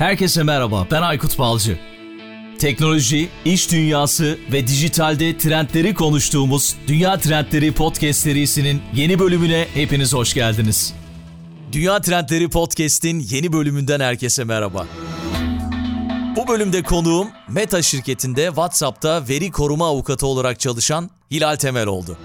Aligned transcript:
Herkese 0.00 0.42
merhaba, 0.42 0.86
ben 0.90 1.02
Aykut 1.02 1.38
Balcı. 1.38 1.78
Teknoloji, 2.58 3.28
iş 3.44 3.72
dünyası 3.72 4.38
ve 4.52 4.66
dijitalde 4.66 5.38
trendleri 5.38 5.94
konuştuğumuz 5.94 6.76
Dünya 6.86 7.18
Trendleri 7.18 7.72
Podcast 7.72 8.20
serisinin 8.20 8.82
yeni 8.94 9.18
bölümüne 9.18 9.66
hepiniz 9.74 10.14
hoş 10.14 10.34
geldiniz. 10.34 10.94
Dünya 11.72 12.00
Trendleri 12.00 12.50
Podcast'in 12.50 13.20
yeni 13.20 13.52
bölümünden 13.52 14.00
herkese 14.00 14.44
merhaba. 14.44 14.86
Bu 16.36 16.48
bölümde 16.48 16.82
konuğum 16.82 17.28
Meta 17.48 17.82
şirketinde 17.82 18.46
WhatsApp'ta 18.46 19.28
veri 19.28 19.50
koruma 19.50 19.88
avukatı 19.88 20.26
olarak 20.26 20.60
çalışan 20.60 21.10
Hilal 21.30 21.56
Temel 21.56 21.86
oldu. 21.86 22.18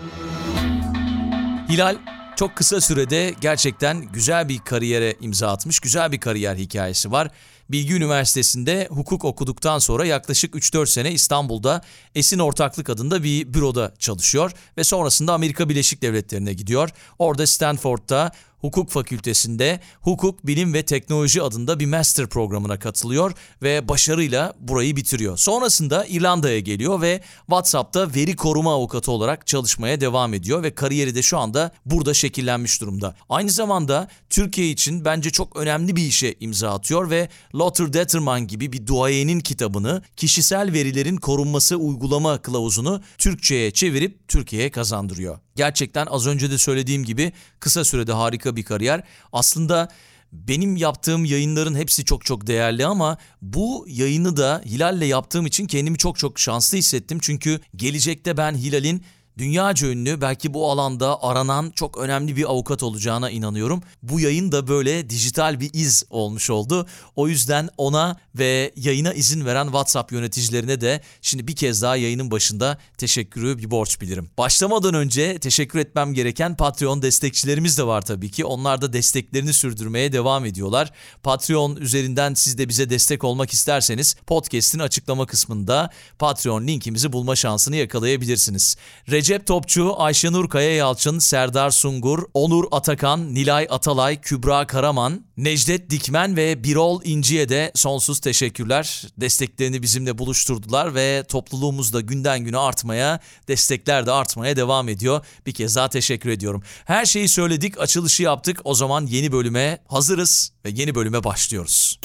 Hilal 1.69 1.95
çok 2.35 2.55
kısa 2.55 2.81
sürede 2.81 3.33
gerçekten 3.41 4.01
güzel 4.01 4.49
bir 4.49 4.59
kariyere 4.59 5.15
imza 5.21 5.51
atmış, 5.51 5.79
güzel 5.79 6.11
bir 6.11 6.19
kariyer 6.19 6.55
hikayesi 6.55 7.11
var. 7.11 7.27
Bilgi 7.69 7.93
Üniversitesi'nde 7.93 8.87
hukuk 8.91 9.25
okuduktan 9.25 9.79
sonra 9.79 10.05
yaklaşık 10.05 10.55
3-4 10.55 10.87
sene 10.87 11.11
İstanbul'da 11.11 11.81
Esin 12.15 12.39
Ortaklık 12.39 12.89
adında 12.89 13.23
bir 13.23 13.53
büroda 13.53 13.93
çalışıyor 13.99 14.51
ve 14.77 14.83
sonrasında 14.83 15.33
Amerika 15.33 15.69
Birleşik 15.69 16.01
Devletleri'ne 16.01 16.53
gidiyor. 16.53 16.89
Orada 17.19 17.47
Stanford'da 17.47 18.31
Hukuk 18.65 18.89
Fakültesinde 18.89 19.79
Hukuk, 20.01 20.47
Bilim 20.47 20.73
ve 20.73 20.85
Teknoloji 20.85 21.41
adında 21.41 21.79
bir 21.79 21.85
master 21.85 22.27
programına 22.27 22.79
katılıyor 22.79 23.31
ve 23.63 23.87
başarıyla 23.87 24.53
burayı 24.59 24.95
bitiriyor. 24.95 25.37
Sonrasında 25.37 26.05
İrlanda'ya 26.05 26.59
geliyor 26.59 27.01
ve 27.01 27.21
WhatsApp'ta 27.39 28.15
veri 28.15 28.35
koruma 28.35 28.73
avukatı 28.73 29.11
olarak 29.11 29.47
çalışmaya 29.47 30.01
devam 30.01 30.33
ediyor 30.33 30.63
ve 30.63 30.75
kariyeri 30.75 31.15
de 31.15 31.21
şu 31.21 31.37
anda 31.37 31.71
burada 31.85 32.13
şekillenmiş 32.13 32.81
durumda. 32.81 33.15
Aynı 33.29 33.49
zamanda 33.49 34.07
Türkiye 34.29 34.69
için 34.69 35.05
bence 35.05 35.29
çok 35.29 35.55
önemli 35.55 35.95
bir 35.95 36.03
işe 36.03 36.35
imza 36.39 36.73
atıyor 36.73 37.09
ve 37.09 37.29
Lothar 37.55 37.93
Detterman 37.93 38.47
gibi 38.47 38.73
bir 38.73 38.87
duayenin 38.87 39.39
kitabını 39.39 40.01
kişisel 40.15 40.73
verilerin 40.73 41.17
korunması 41.17 41.75
uygulama 41.75 42.41
kılavuzunu 42.41 43.01
Türkçe'ye 43.17 43.71
çevirip 43.71 44.27
Türkiye'ye 44.27 44.71
kazandırıyor. 44.71 45.44
Gerçekten 45.55 46.05
az 46.05 46.27
önce 46.27 46.51
de 46.51 46.57
söylediğim 46.57 47.03
gibi 47.03 47.31
kısa 47.59 47.83
sürede 47.83 48.13
harika 48.13 48.55
bir 48.55 48.63
kariyer. 48.63 49.03
Aslında 49.31 49.89
benim 50.31 50.75
yaptığım 50.75 51.25
yayınların 51.25 51.75
hepsi 51.75 52.05
çok 52.05 52.25
çok 52.25 52.47
değerli 52.47 52.85
ama 52.85 53.17
bu 53.41 53.85
yayını 53.89 54.37
da 54.37 54.61
Hilal'le 54.65 55.05
yaptığım 55.05 55.45
için 55.45 55.67
kendimi 55.67 55.97
çok 55.97 56.17
çok 56.17 56.39
şanslı 56.39 56.77
hissettim. 56.77 57.19
Çünkü 57.21 57.59
gelecekte 57.75 58.37
ben 58.37 58.55
Hilal'in 58.55 59.03
dünyaca 59.37 59.87
ünlü 59.87 60.21
belki 60.21 60.53
bu 60.53 60.71
alanda 60.71 61.23
aranan 61.23 61.71
çok 61.75 61.97
önemli 61.97 62.35
bir 62.35 62.49
avukat 62.51 62.83
olacağına 62.83 63.29
inanıyorum. 63.29 63.81
Bu 64.03 64.19
yayın 64.19 64.51
da 64.51 64.67
böyle 64.67 65.09
dijital 65.09 65.59
bir 65.59 65.69
iz 65.73 66.03
olmuş 66.09 66.49
oldu. 66.49 66.87
O 67.15 67.27
yüzden 67.27 67.69
ona 67.77 68.17
ve 68.35 68.71
yayına 68.75 69.13
izin 69.13 69.45
veren 69.45 69.65
WhatsApp 69.65 70.11
yöneticilerine 70.11 70.81
de 70.81 71.01
şimdi 71.21 71.47
bir 71.47 71.55
kez 71.55 71.81
daha 71.81 71.95
yayının 71.95 72.31
başında 72.31 72.77
teşekkürü 72.97 73.57
bir 73.57 73.71
borç 73.71 74.01
bilirim. 74.01 74.29
Başlamadan 74.37 74.93
önce 74.93 75.39
teşekkür 75.39 75.79
etmem 75.79 76.13
gereken 76.13 76.55
Patreon 76.55 77.01
destekçilerimiz 77.01 77.77
de 77.77 77.87
var 77.87 78.01
tabii 78.01 78.31
ki. 78.31 78.45
Onlar 78.45 78.81
da 78.81 78.93
desteklerini 78.93 79.53
sürdürmeye 79.53 80.13
devam 80.13 80.45
ediyorlar. 80.45 80.91
Patreon 81.23 81.75
üzerinden 81.75 82.33
siz 82.33 82.57
de 82.57 82.69
bize 82.69 82.89
destek 82.89 83.23
olmak 83.23 83.53
isterseniz 83.53 84.15
podcast'in 84.27 84.79
açıklama 84.79 85.25
kısmında 85.25 85.89
Patreon 86.19 86.67
linkimizi 86.67 87.13
bulma 87.13 87.35
şansını 87.35 87.75
yakalayabilirsiniz. 87.75 88.75
Recep 89.09 89.24
Topçu, 89.25 89.93
Ayşenur 89.97 90.49
Kaya 90.49 90.75
Yalçın, 90.75 91.19
Serdar 91.19 91.69
Sungur, 91.69 92.23
Onur 92.33 92.65
Atakan, 92.71 93.33
Nilay 93.33 93.67
Atalay, 93.69 94.21
Kübra 94.21 94.67
Karaman, 94.67 95.25
Necdet 95.37 95.89
Dikmen 95.89 96.35
ve 96.35 96.63
Birol 96.63 97.01
İnci'ye 97.03 97.49
de 97.49 97.71
sonsuz 97.75 98.19
teşekkürler. 98.19 99.03
Desteklerini 99.17 99.81
bizimle 99.81 100.17
buluşturdular 100.17 100.95
ve 100.95 101.23
topluluğumuz 101.29 101.93
da 101.93 102.01
günden 102.01 102.39
güne 102.39 102.57
artmaya, 102.57 103.19
destekler 103.47 104.05
de 104.05 104.11
artmaya 104.11 104.55
devam 104.55 104.89
ediyor. 104.89 105.25
Bir 105.45 105.53
kez 105.53 105.75
daha 105.75 105.89
teşekkür 105.89 106.29
ediyorum. 106.29 106.63
Her 106.85 107.05
şeyi 107.05 107.29
söyledik, 107.29 107.79
açılışı 107.79 108.23
yaptık. 108.23 108.61
O 108.63 108.75
zaman 108.75 109.05
yeni 109.05 109.31
bölüme 109.31 109.79
hazırız 109.87 110.51
ve 110.65 110.69
yeni 110.69 110.95
bölüme 110.95 111.23
başlıyoruz. 111.23 111.99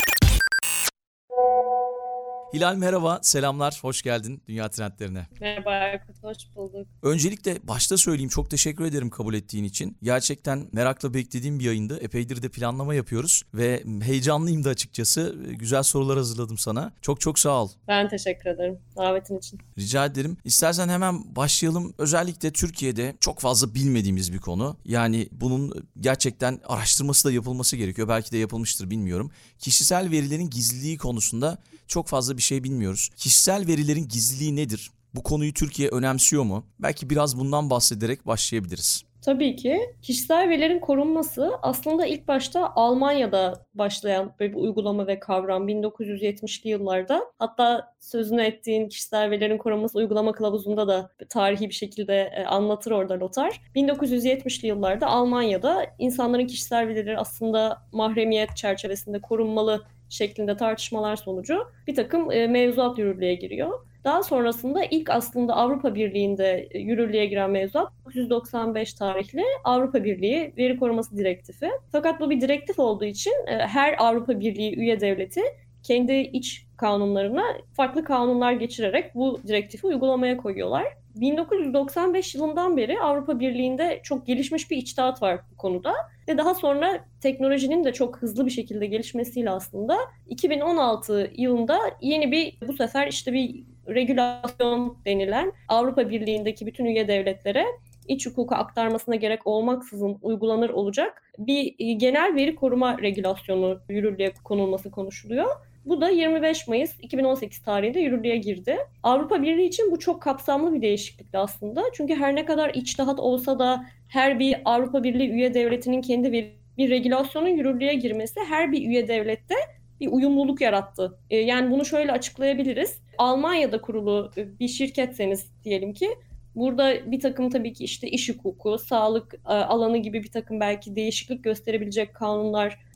Hilal 2.54 2.76
merhaba, 2.76 3.18
selamlar, 3.22 3.78
hoş 3.82 4.02
geldin 4.02 4.42
Dünya 4.48 4.68
Trendlerine. 4.70 5.26
Merhaba 5.40 5.74
Erkut, 5.74 6.22
hoş 6.22 6.36
bulduk. 6.56 6.86
Öncelikle 7.02 7.58
başta 7.62 7.96
söyleyeyim 7.96 8.28
çok 8.28 8.50
teşekkür 8.50 8.84
ederim 8.84 9.10
kabul 9.10 9.34
ettiğin 9.34 9.64
için. 9.64 9.96
Gerçekten 10.02 10.68
merakla 10.72 11.14
beklediğim 11.14 11.58
bir 11.58 11.64
yayındı. 11.64 11.98
Epeydir 12.00 12.42
de 12.42 12.48
planlama 12.48 12.94
yapıyoruz 12.94 13.42
ve 13.54 13.84
heyecanlıyım 14.02 14.64
da 14.64 14.70
açıkçası. 14.70 15.36
Güzel 15.58 15.82
sorular 15.82 16.16
hazırladım 16.16 16.58
sana. 16.58 16.92
Çok 17.02 17.20
çok 17.20 17.38
sağ 17.38 17.62
ol. 17.62 17.70
Ben 17.88 18.08
teşekkür 18.08 18.50
ederim 18.50 18.78
davetin 18.96 19.38
için. 19.38 19.60
Rica 19.78 20.06
ederim. 20.06 20.36
İstersen 20.44 20.88
hemen 20.88 21.36
başlayalım. 21.36 21.94
Özellikle 21.98 22.50
Türkiye'de 22.50 23.16
çok 23.20 23.38
fazla 23.40 23.74
bilmediğimiz 23.74 24.32
bir 24.32 24.38
konu. 24.38 24.76
Yani 24.84 25.28
bunun 25.32 25.88
gerçekten 26.00 26.60
araştırması 26.64 27.28
da 27.28 27.32
yapılması 27.32 27.76
gerekiyor. 27.76 28.08
Belki 28.08 28.32
de 28.32 28.38
yapılmıştır 28.38 28.90
bilmiyorum. 28.90 29.30
Kişisel 29.58 30.10
verilerin 30.10 30.50
gizliliği 30.50 30.98
konusunda 30.98 31.58
çok 31.90 32.08
fazla 32.08 32.36
bir 32.40 32.44
şey 32.44 32.64
bilmiyoruz. 32.64 33.08
Kişisel 33.16 33.66
verilerin 33.66 34.08
gizliliği 34.08 34.56
nedir? 34.56 34.90
Bu 35.14 35.22
konuyu 35.22 35.54
Türkiye 35.54 35.88
önemsiyor 35.88 36.42
mu? 36.42 36.66
Belki 36.78 37.10
biraz 37.10 37.38
bundan 37.38 37.70
bahsederek 37.70 38.26
başlayabiliriz. 38.26 39.02
Tabii 39.24 39.56
ki. 39.56 39.80
Kişisel 40.02 40.48
verilerin 40.48 40.78
korunması 40.78 41.52
aslında 41.62 42.06
ilk 42.06 42.28
başta 42.28 42.72
Almanya'da 42.76 43.66
başlayan 43.74 44.32
bir 44.40 44.54
uygulama 44.54 45.06
ve 45.06 45.20
kavram 45.20 45.68
1970'li 45.68 46.70
yıllarda. 46.70 47.24
Hatta 47.38 47.94
sözünü 48.00 48.42
ettiğin 48.42 48.88
kişisel 48.88 49.30
verilerin 49.30 49.58
korunması 49.58 49.98
uygulama 49.98 50.32
kılavuzunda 50.32 50.88
da 50.88 51.10
tarihi 51.28 51.68
bir 51.68 51.74
şekilde 51.74 52.32
e, 52.36 52.44
anlatır 52.44 52.90
orada 52.90 53.20
Lothar. 53.20 53.60
1970'li 53.76 54.68
yıllarda 54.68 55.06
Almanya'da 55.06 55.86
insanların 55.98 56.46
kişisel 56.46 56.88
verileri 56.88 57.18
aslında 57.18 57.82
mahremiyet 57.92 58.56
çerçevesinde 58.56 59.20
korunmalı 59.20 59.84
şeklinde 60.10 60.56
tartışmalar 60.56 61.16
sonucu 61.16 61.66
bir 61.87 61.94
takım 61.94 62.32
e, 62.32 62.47
mevzuat 62.47 62.98
yürürlüğe 62.98 63.34
giriyor. 63.34 63.81
Daha 64.04 64.22
sonrasında 64.22 64.84
ilk 64.91 65.10
aslında 65.10 65.56
Avrupa 65.56 65.94
Birliği'nde 65.94 66.69
e, 66.71 66.78
yürürlüğe 66.78 67.26
giren 67.26 67.50
mevzuat 67.50 67.93
1995 68.09 68.94
tarihli 68.94 69.44
Avrupa 69.65 70.04
Birliği 70.04 70.53
Veri 70.59 70.78
Koruması 70.78 71.16
Direktifi. 71.16 71.71
Fakat 71.93 72.21
bu 72.21 72.31
bir 72.31 72.41
direktif 72.41 72.78
olduğu 72.78 73.04
için 73.04 73.32
e, 73.47 73.59
her 73.59 73.94
Avrupa 73.98 74.41
Birliği 74.41 74.76
üye 74.76 75.00
devleti 75.00 75.41
kendi 75.82 76.12
iç 76.12 76.66
kanunlarına 76.76 77.44
farklı 77.72 78.04
kanunlar 78.04 78.52
geçirerek 78.52 79.14
bu 79.14 79.41
direktifi 79.46 79.86
uygulamaya 79.86 80.36
koyuyorlar. 80.36 80.84
1995 81.16 82.34
yılından 82.34 82.76
beri 82.76 83.00
Avrupa 83.00 83.41
Birliği'nde 83.41 84.00
çok 84.02 84.26
gelişmiş 84.26 84.70
bir 84.70 84.76
içtihat 84.76 85.22
var 85.22 85.41
bu 85.52 85.56
konuda. 85.56 85.94
Ve 86.28 86.38
daha 86.38 86.54
sonra 86.54 87.04
teknolojinin 87.20 87.84
de 87.84 87.92
çok 87.92 88.16
hızlı 88.16 88.46
bir 88.46 88.50
şekilde 88.50 88.86
gelişmesiyle 88.86 89.50
aslında 89.50 89.98
2016 90.28 91.30
yılında 91.36 91.78
yeni 92.00 92.32
bir 92.32 92.58
bu 92.68 92.72
sefer 92.72 93.06
işte 93.06 93.32
bir 93.32 93.64
regülasyon 93.88 94.97
denilen 95.04 95.52
Avrupa 95.68 96.10
Birliği'ndeki 96.10 96.66
bütün 96.66 96.84
üye 96.84 97.08
devletlere 97.08 97.64
iç 98.08 98.26
hukuka 98.26 98.56
aktarmasına 98.56 99.14
gerek 99.14 99.47
olmaksızın 99.47 100.18
uygulanır 100.22 100.70
olacak 100.70 101.22
bir 101.38 101.74
genel 101.94 102.34
veri 102.34 102.54
koruma 102.54 102.98
regülasyonu 102.98 103.80
yürürlüğe 103.88 104.32
konulması 104.44 104.91
konuşuluyor. 104.91 105.50
Bu 105.84 106.00
da 106.00 106.08
25 106.08 106.68
Mayıs 106.68 107.00
2018 107.00 107.58
tarihinde 107.62 108.00
yürürlüğe 108.00 108.36
girdi. 108.36 108.76
Avrupa 109.02 109.42
Birliği 109.42 109.66
için 109.66 109.91
bu 109.91 109.98
çok 109.98 110.22
kapsamlı 110.22 110.74
bir 110.74 110.82
değişiklikti 110.82 111.38
aslında. 111.38 111.82
Çünkü 111.94 112.14
her 112.14 112.34
ne 112.34 112.44
kadar 112.44 112.74
içtihat 112.74 113.20
olsa 113.20 113.58
da 113.58 113.84
her 114.08 114.38
bir 114.38 114.56
Avrupa 114.64 115.02
Birliği 115.02 115.30
üye 115.30 115.54
devletinin 115.54 116.02
kendi 116.02 116.32
bir, 116.32 116.52
bir 116.78 116.91
regülasyonun 116.91 117.48
yürürlüğe 117.48 117.94
girmesi 117.94 118.41
her 118.48 118.72
bir 118.72 118.88
üye 118.88 119.08
devlette 119.08 119.54
bir 120.00 120.08
uyumluluk 120.08 120.60
yarattı. 120.60 121.18
Ee, 121.30 121.36
yani 121.36 121.71
bunu 121.71 121.84
şöyle 121.84 122.12
açıklayabiliriz. 122.12 123.00
Almanya'da 123.18 123.80
kurulu 123.80 124.32
bir 124.36 124.68
şirketseniz 124.68 125.50
diyelim 125.65 125.92
ki 125.92 126.09
Burada 126.54 127.10
bir 127.12 127.21
takım 127.21 127.50
tabii 127.50 127.72
ki 127.72 127.84
işte 127.84 128.09
iş 128.09 128.28
hukuku, 128.28 128.78
sağlık 128.78 129.34
e, 129.34 129.48
alanı 129.48 129.98
gibi 129.98 130.22
bir 130.22 130.30
takım 130.30 130.60
belki 130.60 130.97
değişiklik 130.97 131.44
gösterebilecek 131.44 132.15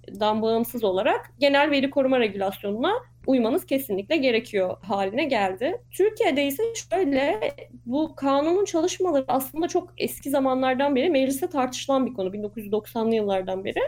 kanunlardan 0.08 0.42
bağımsız 0.42 0.84
olarak 0.84 1.30
genel 1.38 1.70
veri 1.70 1.90
koruma 1.90 2.20
regülasyonuna 2.20 2.92
uymanız 3.26 3.66
kesinlikle 3.66 4.16
gerekiyor 4.16 4.76
haline 4.82 5.24
geldi. 5.24 5.82
Türkiye'de 5.90 6.46
ise 6.46 6.62
şöyle 6.74 7.40
bu 7.86 8.14
kanunun 8.16 8.64
çalışmaları 8.64 9.24
aslında 9.28 9.68
çok 9.68 9.88
eski 9.98 10.30
zamanlardan 10.30 10.96
beri 10.96 11.10
mecliste 11.10 11.46
tartışılan 11.46 12.06
bir 12.06 12.14
konu 12.14 12.28
1990'lı 12.28 13.14
yıllardan 13.14 13.64
beri. 13.64 13.80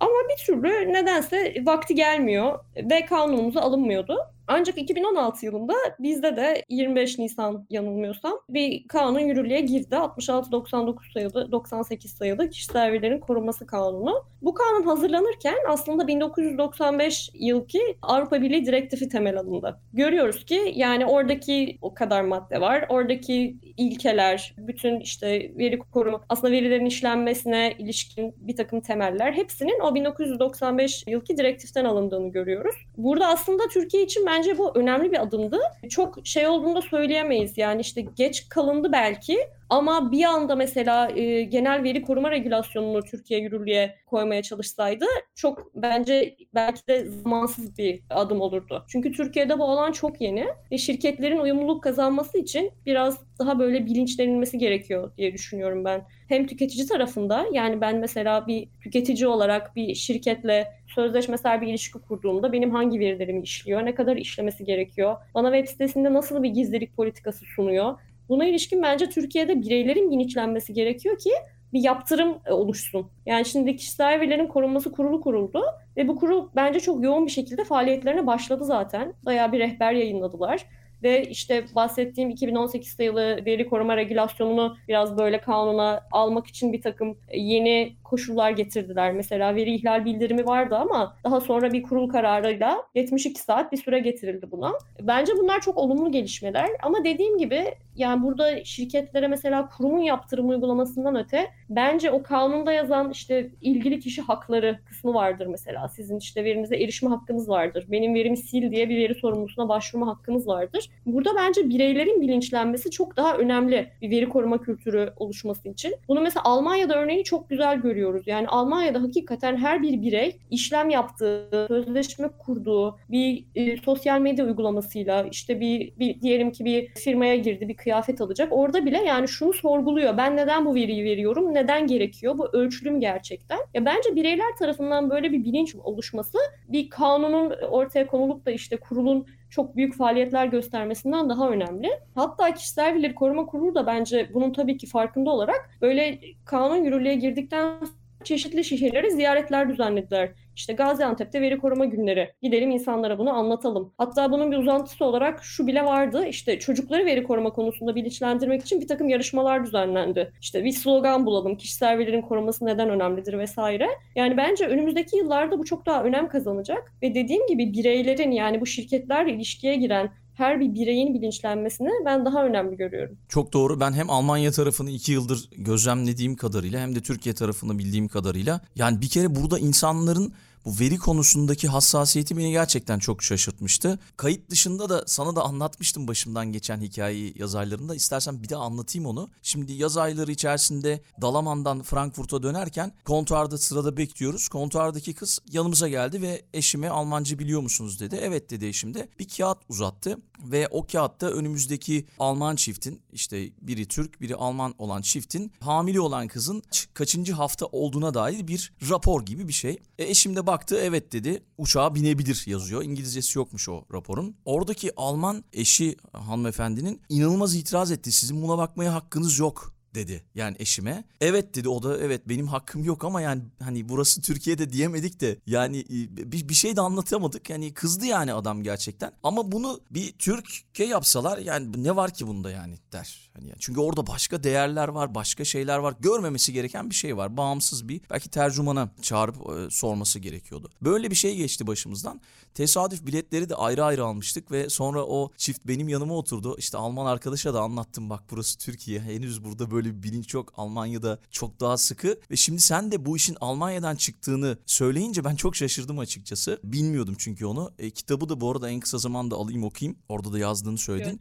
Ama 0.00 0.12
bir 0.30 0.44
türlü 0.44 0.92
nedense 0.92 1.54
vakti 1.64 1.94
gelmiyor 1.94 2.58
ve 2.76 3.06
kanunumuza 3.06 3.60
alınmıyordu. 3.60 4.16
Ancak 4.46 4.78
2016 4.78 5.46
yılında 5.46 5.74
bizde 5.98 6.36
de 6.36 6.64
25 6.68 7.18
Nisan 7.18 7.66
yanılmıyorsam 7.70 8.40
bir 8.48 8.88
kanun 8.88 9.20
yürürlüğe 9.20 9.60
girdi. 9.60 9.94
66-99 9.94 11.12
sayılı, 11.12 11.52
98 11.52 12.10
sayılı 12.10 12.50
kişisel 12.50 12.92
verilerin 12.92 13.20
korunması 13.20 13.66
kanunu. 13.66 14.24
Bu 14.42 14.54
kanun 14.54 14.82
hazırlanırken 14.82 15.56
aslında 15.68 16.06
1995 16.06 17.30
yılki 17.34 17.80
Avrupa 18.02 18.42
Birliği 18.42 18.66
direktifi 18.66 19.08
temel 19.08 19.38
alındı. 19.38 19.80
Görüyoruz 19.92 20.44
ki 20.44 20.72
yani 20.74 21.06
oradaki 21.06 21.78
o 21.82 21.94
kadar 21.94 22.22
madde 22.22 22.60
var. 22.60 22.86
Oradaki 22.88 23.56
ilkeler, 23.76 24.54
bütün 24.58 25.00
işte 25.00 25.52
veri 25.58 25.78
koruma, 25.78 26.24
aslında 26.28 26.52
verilerin 26.52 26.86
işlenmesine 26.86 27.74
ilişkin 27.78 28.34
bir 28.36 28.56
takım 28.56 28.80
temeller 28.80 29.32
hepsinin 29.32 29.80
o 29.80 29.94
1995 29.94 31.04
yılki 31.06 31.36
direktiften 31.36 31.84
alındığını 31.84 32.32
görüyoruz. 32.32 32.74
Burada 32.96 33.26
aslında 33.26 33.62
Türkiye 33.72 34.02
için 34.02 34.24
bence 34.34 34.58
bu 34.58 34.78
önemli 34.78 35.12
bir 35.12 35.22
adımdı. 35.22 35.58
Çok 35.90 36.18
şey 36.24 36.46
olduğunu 36.46 36.76
da 36.76 36.82
söyleyemeyiz. 36.82 37.58
Yani 37.58 37.80
işte 37.80 38.00
geç 38.00 38.48
kalındı 38.48 38.92
belki 38.92 39.38
ama 39.70 40.12
bir 40.12 40.24
anda 40.24 40.56
mesela 40.56 41.10
e, 41.10 41.42
genel 41.42 41.82
veri 41.82 42.02
koruma 42.02 42.30
regülasyonunu 42.30 43.02
Türkiye 43.02 43.40
yürürlüğe 43.40 43.94
koymaya 44.06 44.42
çalışsaydı 44.42 45.04
çok 45.34 45.74
bence 45.74 46.36
belki 46.54 46.86
de 46.86 47.04
zamansız 47.04 47.78
bir 47.78 48.00
adım 48.10 48.40
olurdu. 48.40 48.84
Çünkü 48.88 49.12
Türkiye'de 49.12 49.58
bu 49.58 49.64
alan 49.64 49.92
çok 49.92 50.20
yeni 50.20 50.46
ve 50.72 50.78
şirketlerin 50.78 51.38
uyumluluk 51.38 51.82
kazanması 51.82 52.38
için 52.38 52.70
biraz 52.86 53.20
daha 53.38 53.58
böyle 53.58 53.86
bilinçlenilmesi 53.86 54.58
gerekiyor 54.58 55.12
diye 55.16 55.32
düşünüyorum 55.32 55.84
ben. 55.84 56.02
Hem 56.28 56.46
tüketici 56.46 56.86
tarafında 56.86 57.46
yani 57.52 57.80
ben 57.80 57.96
mesela 57.96 58.46
bir 58.46 58.68
tüketici 58.82 59.26
olarak 59.26 59.76
bir 59.76 59.94
şirketle 59.94 60.72
sözleşmesel 60.86 61.60
bir 61.60 61.66
ilişki 61.66 61.98
kurduğumda 61.98 62.52
benim 62.52 62.70
hangi 62.70 63.00
verilerimi 63.00 63.42
işliyor, 63.42 63.84
ne 63.86 63.94
kadar 63.94 64.16
işlemesi 64.16 64.64
gerekiyor, 64.64 65.16
bana 65.34 65.52
web 65.52 65.70
sitesinde 65.72 66.12
nasıl 66.12 66.42
bir 66.42 66.48
gizlilik 66.48 66.96
politikası 66.96 67.44
sunuyor 67.44 67.94
Buna 68.28 68.44
ilişkin 68.44 68.82
bence 68.82 69.08
Türkiye'de 69.08 69.62
bireylerin 69.62 70.10
bilinçlenmesi 70.10 70.72
gerekiyor 70.72 71.18
ki 71.18 71.30
bir 71.72 71.84
yaptırım 71.84 72.38
e, 72.46 72.52
oluşsun. 72.52 73.10
Yani 73.26 73.44
şimdi 73.44 73.76
kişisel 73.76 74.20
verilerin 74.20 74.46
korunması 74.46 74.92
kurulu 74.92 75.20
kuruldu 75.20 75.62
ve 75.96 76.08
bu 76.08 76.16
kurul 76.16 76.48
bence 76.56 76.80
çok 76.80 77.04
yoğun 77.04 77.26
bir 77.26 77.30
şekilde 77.30 77.64
faaliyetlerine 77.64 78.26
başladı 78.26 78.64
zaten. 78.64 79.14
Bayağı 79.24 79.52
bir 79.52 79.58
rehber 79.58 79.92
yayınladılar 79.92 80.66
ve 81.02 81.22
işte 81.22 81.64
bahsettiğim 81.74 82.30
2018 82.30 82.88
sayılı 82.92 83.44
veri 83.46 83.68
koruma 83.68 83.96
regülasyonunu 83.96 84.76
biraz 84.88 85.18
böyle 85.18 85.40
kanuna 85.40 86.00
almak 86.12 86.46
için 86.46 86.72
bir 86.72 86.82
takım 86.82 87.18
yeni 87.34 87.96
koşullar 88.14 88.50
getirdiler. 88.50 89.12
Mesela 89.12 89.54
veri 89.54 89.74
ihlal 89.74 90.04
bildirimi 90.04 90.46
vardı 90.46 90.76
ama 90.76 91.16
daha 91.24 91.40
sonra 91.40 91.72
bir 91.72 91.82
kurul 91.82 92.08
kararıyla 92.08 92.82
72 92.94 93.40
saat 93.40 93.72
bir 93.72 93.76
süre 93.76 93.98
getirildi 93.98 94.50
buna. 94.50 94.72
Bence 95.00 95.32
bunlar 95.38 95.60
çok 95.60 95.78
olumlu 95.78 96.12
gelişmeler 96.12 96.70
ama 96.82 97.04
dediğim 97.04 97.38
gibi 97.38 97.64
yani 97.96 98.22
burada 98.22 98.64
şirketlere 98.64 99.28
mesela 99.28 99.68
kurumun 99.68 99.98
yaptırım 99.98 100.48
uygulamasından 100.48 101.16
öte 101.16 101.46
bence 101.70 102.10
o 102.10 102.22
kanunda 102.22 102.72
yazan 102.72 103.10
işte 103.10 103.50
ilgili 103.60 104.00
kişi 104.00 104.22
hakları 104.22 104.78
kısmı 104.88 105.14
vardır 105.14 105.46
mesela. 105.46 105.88
Sizin 105.88 106.18
işte 106.18 106.44
verinize 106.44 106.76
erişme 106.76 107.08
hakkınız 107.08 107.48
vardır. 107.48 107.84
Benim 107.88 108.14
verimi 108.14 108.36
sil 108.46 108.64
diye 108.70 108.88
bir 108.88 108.96
veri 108.96 109.14
sorumlusuna 109.14 109.68
başvurma 109.68 110.06
hakkınız 110.06 110.48
vardır. 110.48 110.90
Burada 111.06 111.30
bence 111.36 111.68
bireylerin 111.68 112.20
bilinçlenmesi 112.20 112.90
çok 112.90 113.16
daha 113.16 113.36
önemli 113.36 113.90
bir 114.02 114.10
veri 114.10 114.28
koruma 114.28 114.60
kültürü 114.60 115.12
oluşması 115.16 115.68
için. 115.68 115.94
Bunu 116.08 116.20
mesela 116.20 116.42
Almanya'da 116.44 116.94
örneği 116.94 117.24
çok 117.24 117.50
güzel 117.50 117.82
görüyoruz. 118.04 118.26
Yani 118.26 118.48
Almanya'da 118.48 119.02
hakikaten 119.02 119.56
her 119.56 119.82
bir 119.82 120.02
birey 120.02 120.36
işlem 120.50 120.90
yaptığı, 120.90 121.48
sözleşme 121.68 122.28
kurduğu 122.38 122.98
bir 123.08 123.44
e, 123.54 123.76
sosyal 123.76 124.20
medya 124.20 124.44
uygulamasıyla 124.44 125.26
işte 125.30 125.60
bir, 125.60 125.92
bir 125.98 126.20
diyelim 126.20 126.52
ki 126.52 126.64
bir 126.64 126.88
firmaya 126.88 127.36
girdi, 127.36 127.68
bir 127.68 127.76
kıyafet 127.76 128.20
alacak. 128.20 128.48
Orada 128.50 128.86
bile 128.86 128.98
yani 128.98 129.28
şunu 129.28 129.52
sorguluyor. 129.52 130.16
Ben 130.16 130.36
neden 130.36 130.66
bu 130.66 130.74
veriyi 130.74 131.04
veriyorum? 131.04 131.54
Neden 131.54 131.86
gerekiyor? 131.86 132.38
Bu 132.38 132.48
ölçülü 132.52 132.90
mü 132.90 133.00
gerçekten? 133.00 133.58
Ya 133.74 133.84
bence 133.84 134.16
bireyler 134.16 134.56
tarafından 134.58 135.10
böyle 135.10 135.32
bir 135.32 135.44
bilinç 135.44 135.74
oluşması 135.74 136.38
bir 136.68 136.90
kanunun 136.90 137.50
ortaya 137.70 138.06
konulup 138.06 138.46
da 138.46 138.50
işte 138.50 138.76
kurulun 138.76 139.26
çok 139.54 139.76
büyük 139.76 139.96
faaliyetler 139.96 140.46
göstermesinden 140.46 141.28
daha 141.28 141.50
önemli. 141.50 141.90
Hatta 142.14 142.54
kişisel 142.54 142.94
verileri 142.94 143.14
koruma 143.14 143.46
kurulu 143.46 143.74
da 143.74 143.86
bence 143.86 144.30
bunun 144.34 144.52
tabii 144.52 144.76
ki 144.76 144.86
farkında 144.86 145.30
olarak 145.30 145.70
böyle 145.82 146.20
kanun 146.44 146.76
yürürlüğe 146.76 147.14
girdikten 147.14 147.78
çeşitli 148.24 148.64
şehirlere 148.64 149.10
ziyaretler 149.10 149.68
düzenlediler. 149.68 150.30
İşte 150.56 150.72
Gaziantep'te 150.72 151.40
veri 151.40 151.58
koruma 151.58 151.84
günleri. 151.84 152.32
Gidelim 152.42 152.70
insanlara 152.70 153.18
bunu 153.18 153.30
anlatalım. 153.30 153.92
Hatta 153.98 154.32
bunun 154.32 154.52
bir 154.52 154.58
uzantısı 154.58 155.04
olarak 155.04 155.44
şu 155.44 155.66
bile 155.66 155.84
vardı. 155.84 156.26
İşte 156.26 156.58
çocukları 156.58 157.06
veri 157.06 157.24
koruma 157.24 157.50
konusunda 157.52 157.94
bilinçlendirmek 157.94 158.62
için 158.62 158.80
bir 158.80 158.88
takım 158.88 159.08
yarışmalar 159.08 159.66
düzenlendi. 159.66 160.32
İşte 160.40 160.64
bir 160.64 160.72
slogan 160.72 161.26
bulalım. 161.26 161.56
Kişisel 161.56 161.98
verilerin 161.98 162.22
korunması 162.22 162.66
neden 162.66 162.90
önemlidir 162.90 163.38
vesaire. 163.38 163.88
Yani 164.16 164.36
bence 164.36 164.66
önümüzdeki 164.66 165.16
yıllarda 165.16 165.58
bu 165.58 165.64
çok 165.64 165.86
daha 165.86 166.04
önem 166.04 166.28
kazanacak. 166.28 166.92
Ve 167.02 167.14
dediğim 167.14 167.46
gibi 167.46 167.72
bireylerin 167.72 168.30
yani 168.30 168.60
bu 168.60 168.66
şirketlerle 168.66 169.32
ilişkiye 169.32 169.76
giren 169.76 170.10
her 170.34 170.60
bir 170.60 170.74
bireyin 170.74 171.14
bilinçlenmesini 171.14 171.90
ben 172.04 172.24
daha 172.24 172.44
önemli 172.44 172.76
görüyorum. 172.76 173.16
Çok 173.28 173.52
doğru. 173.52 173.80
Ben 173.80 173.92
hem 173.92 174.10
Almanya 174.10 174.52
tarafını 174.52 174.90
iki 174.90 175.12
yıldır 175.12 175.48
gözlemlediğim 175.56 176.36
kadarıyla 176.36 176.80
hem 176.80 176.94
de 176.94 177.00
Türkiye 177.00 177.34
tarafını 177.34 177.78
bildiğim 177.78 178.08
kadarıyla 178.08 178.60
yani 178.76 179.00
bir 179.00 179.08
kere 179.08 179.34
burada 179.34 179.58
insanların 179.58 180.32
bu 180.64 180.80
veri 180.80 180.98
konusundaki 180.98 181.68
hassasiyeti 181.68 182.36
beni 182.36 182.50
gerçekten 182.50 182.98
çok 182.98 183.22
şaşırtmıştı. 183.22 183.98
Kayıt 184.16 184.50
dışında 184.50 184.88
da 184.88 185.04
sana 185.06 185.36
da 185.36 185.42
anlatmıştım 185.42 186.08
başımdan 186.08 186.52
geçen 186.52 186.80
hikayeyi 186.80 187.34
yaz 187.38 187.54
aylarında. 187.54 187.94
İstersen 187.94 188.42
bir 188.42 188.48
daha 188.48 188.62
anlatayım 188.64 189.06
onu. 189.06 189.30
Şimdi 189.42 189.72
yaz 189.72 189.96
ayları 189.96 190.32
içerisinde 190.32 191.02
Dalaman'dan 191.22 191.82
Frankfurt'a 191.82 192.42
dönerken 192.42 192.92
kontuarda 193.04 193.58
sırada 193.58 193.96
bekliyoruz. 193.96 194.48
Kontuardaki 194.48 195.14
kız 195.14 195.38
yanımıza 195.50 195.88
geldi 195.88 196.22
ve 196.22 196.42
eşime 196.54 196.88
Almanca 196.88 197.38
biliyor 197.38 197.60
musunuz 197.60 198.00
dedi. 198.00 198.18
Evet 198.22 198.50
dedi 198.50 198.66
eşim 198.66 198.94
de. 198.94 199.08
Bir 199.18 199.28
kağıt 199.28 199.58
uzattı 199.68 200.18
ve 200.38 200.68
o 200.70 200.86
kağıtta 200.86 201.26
önümüzdeki 201.30 202.06
Alman 202.18 202.56
çiftin 202.56 203.02
işte 203.12 203.50
biri 203.60 203.88
Türk 203.88 204.20
biri 204.20 204.36
Alman 204.36 204.74
olan 204.78 205.02
çiftin 205.02 205.52
hamile 205.60 206.00
olan 206.00 206.28
kızın 206.28 206.62
kaçıncı 206.94 207.32
hafta 207.32 207.66
olduğuna 207.66 208.14
dair 208.14 208.48
bir 208.48 208.72
rapor 208.90 209.26
gibi 209.26 209.48
bir 209.48 209.52
şey. 209.52 209.78
E, 209.98 210.04
eşim 210.04 210.36
de 210.36 210.46
baktı 210.46 210.78
evet 210.82 211.12
dedi 211.12 211.42
uçağa 211.58 211.94
binebilir 211.94 212.44
yazıyor. 212.46 212.82
İngilizcesi 212.82 213.38
yokmuş 213.38 213.68
o 213.68 213.84
raporun. 213.92 214.36
Oradaki 214.44 214.92
Alman 214.96 215.44
eşi 215.52 215.96
hanımefendinin 216.12 217.00
inanılmaz 217.08 217.54
itiraz 217.54 217.90
etti. 217.90 218.12
Sizin 218.12 218.42
buna 218.42 218.58
bakmaya 218.58 218.94
hakkınız 218.94 219.38
yok 219.38 219.73
dedi 219.94 220.24
yani 220.34 220.56
eşime. 220.58 221.04
Evet 221.20 221.54
dedi 221.54 221.68
o 221.68 221.82
da 221.82 221.98
evet 221.98 222.28
benim 222.28 222.46
hakkım 222.46 222.84
yok 222.84 223.04
ama 223.04 223.20
yani 223.20 223.42
hani 223.62 223.88
burası 223.88 224.22
Türkiye'de 224.22 224.72
diyemedik 224.72 225.20
de 225.20 225.38
yani 225.46 225.78
e, 225.78 226.32
bir, 226.32 226.48
bir 226.48 226.54
şey 226.54 226.76
de 226.76 226.80
anlatamadık. 226.80 227.50
Yani 227.50 227.74
kızdı 227.74 228.06
yani 228.06 228.32
adam 228.32 228.62
gerçekten. 228.62 229.12
Ama 229.22 229.52
bunu 229.52 229.80
bir 229.90 230.12
Türkiye 230.12 230.88
yapsalar 230.88 231.38
yani 231.38 231.84
ne 231.84 231.96
var 231.96 232.14
ki 232.14 232.26
bunda 232.26 232.50
yani 232.50 232.78
der. 232.92 233.30
Hani 233.34 233.48
yani 233.48 233.58
çünkü 233.60 233.80
orada 233.80 234.06
başka 234.06 234.42
değerler 234.42 234.88
var, 234.88 235.14
başka 235.14 235.44
şeyler 235.44 235.78
var. 235.78 235.94
Görmemesi 236.00 236.52
gereken 236.52 236.90
bir 236.90 236.94
şey 236.94 237.16
var. 237.16 237.36
Bağımsız 237.36 237.88
bir 237.88 238.00
belki 238.10 238.30
tercümana 238.30 238.90
çağırıp 239.02 239.36
e, 239.36 239.70
sorması 239.70 240.18
gerekiyordu. 240.18 240.70
Böyle 240.82 241.10
bir 241.10 241.16
şey 241.16 241.36
geçti 241.36 241.66
başımızdan. 241.66 242.20
Tesadüf 242.54 243.06
biletleri 243.06 243.48
de 243.48 243.54
ayrı 243.54 243.84
ayrı 243.84 244.04
almıştık 244.04 244.50
ve 244.50 244.70
sonra 244.70 245.04
o 245.04 245.30
çift 245.36 245.66
benim 245.66 245.88
yanıma 245.88 246.14
oturdu. 246.14 246.56
İşte 246.58 246.78
Alman 246.78 247.06
arkadaşa 247.06 247.54
da 247.54 247.60
anlattım 247.60 248.10
bak 248.10 248.22
burası 248.30 248.58
Türkiye. 248.58 249.00
Henüz 249.00 249.44
burada 249.44 249.70
böyle 249.70 249.83
bir 249.84 250.02
bilinç 250.02 250.34
yok. 250.34 250.52
Almanya'da 250.56 251.18
çok 251.30 251.60
daha 251.60 251.76
sıkı 251.76 252.20
ve 252.30 252.36
şimdi 252.36 252.60
sen 252.60 252.92
de 252.92 253.06
bu 253.06 253.16
işin 253.16 253.36
Almanya'dan 253.40 253.96
çıktığını 253.96 254.58
söyleyince 254.66 255.24
ben 255.24 255.36
çok 255.36 255.56
şaşırdım 255.56 255.98
açıkçası. 255.98 256.60
Bilmiyordum 256.64 257.14
çünkü 257.18 257.46
onu. 257.46 257.72
E, 257.78 257.90
kitabı 257.90 258.28
da 258.28 258.40
bu 258.40 258.50
arada 258.50 258.70
en 258.70 258.80
kısa 258.80 258.98
zamanda 258.98 259.36
alayım 259.36 259.64
okuyayım. 259.64 259.98
Orada 260.08 260.32
da 260.32 260.38
yazdığını 260.38 260.78
söyledin. 260.78 261.20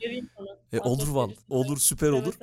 E, 0.74 0.80
olur 0.80 1.08
val. 1.08 1.32
Olur 1.50 1.78
süper 1.78 2.10
olur. 2.10 2.34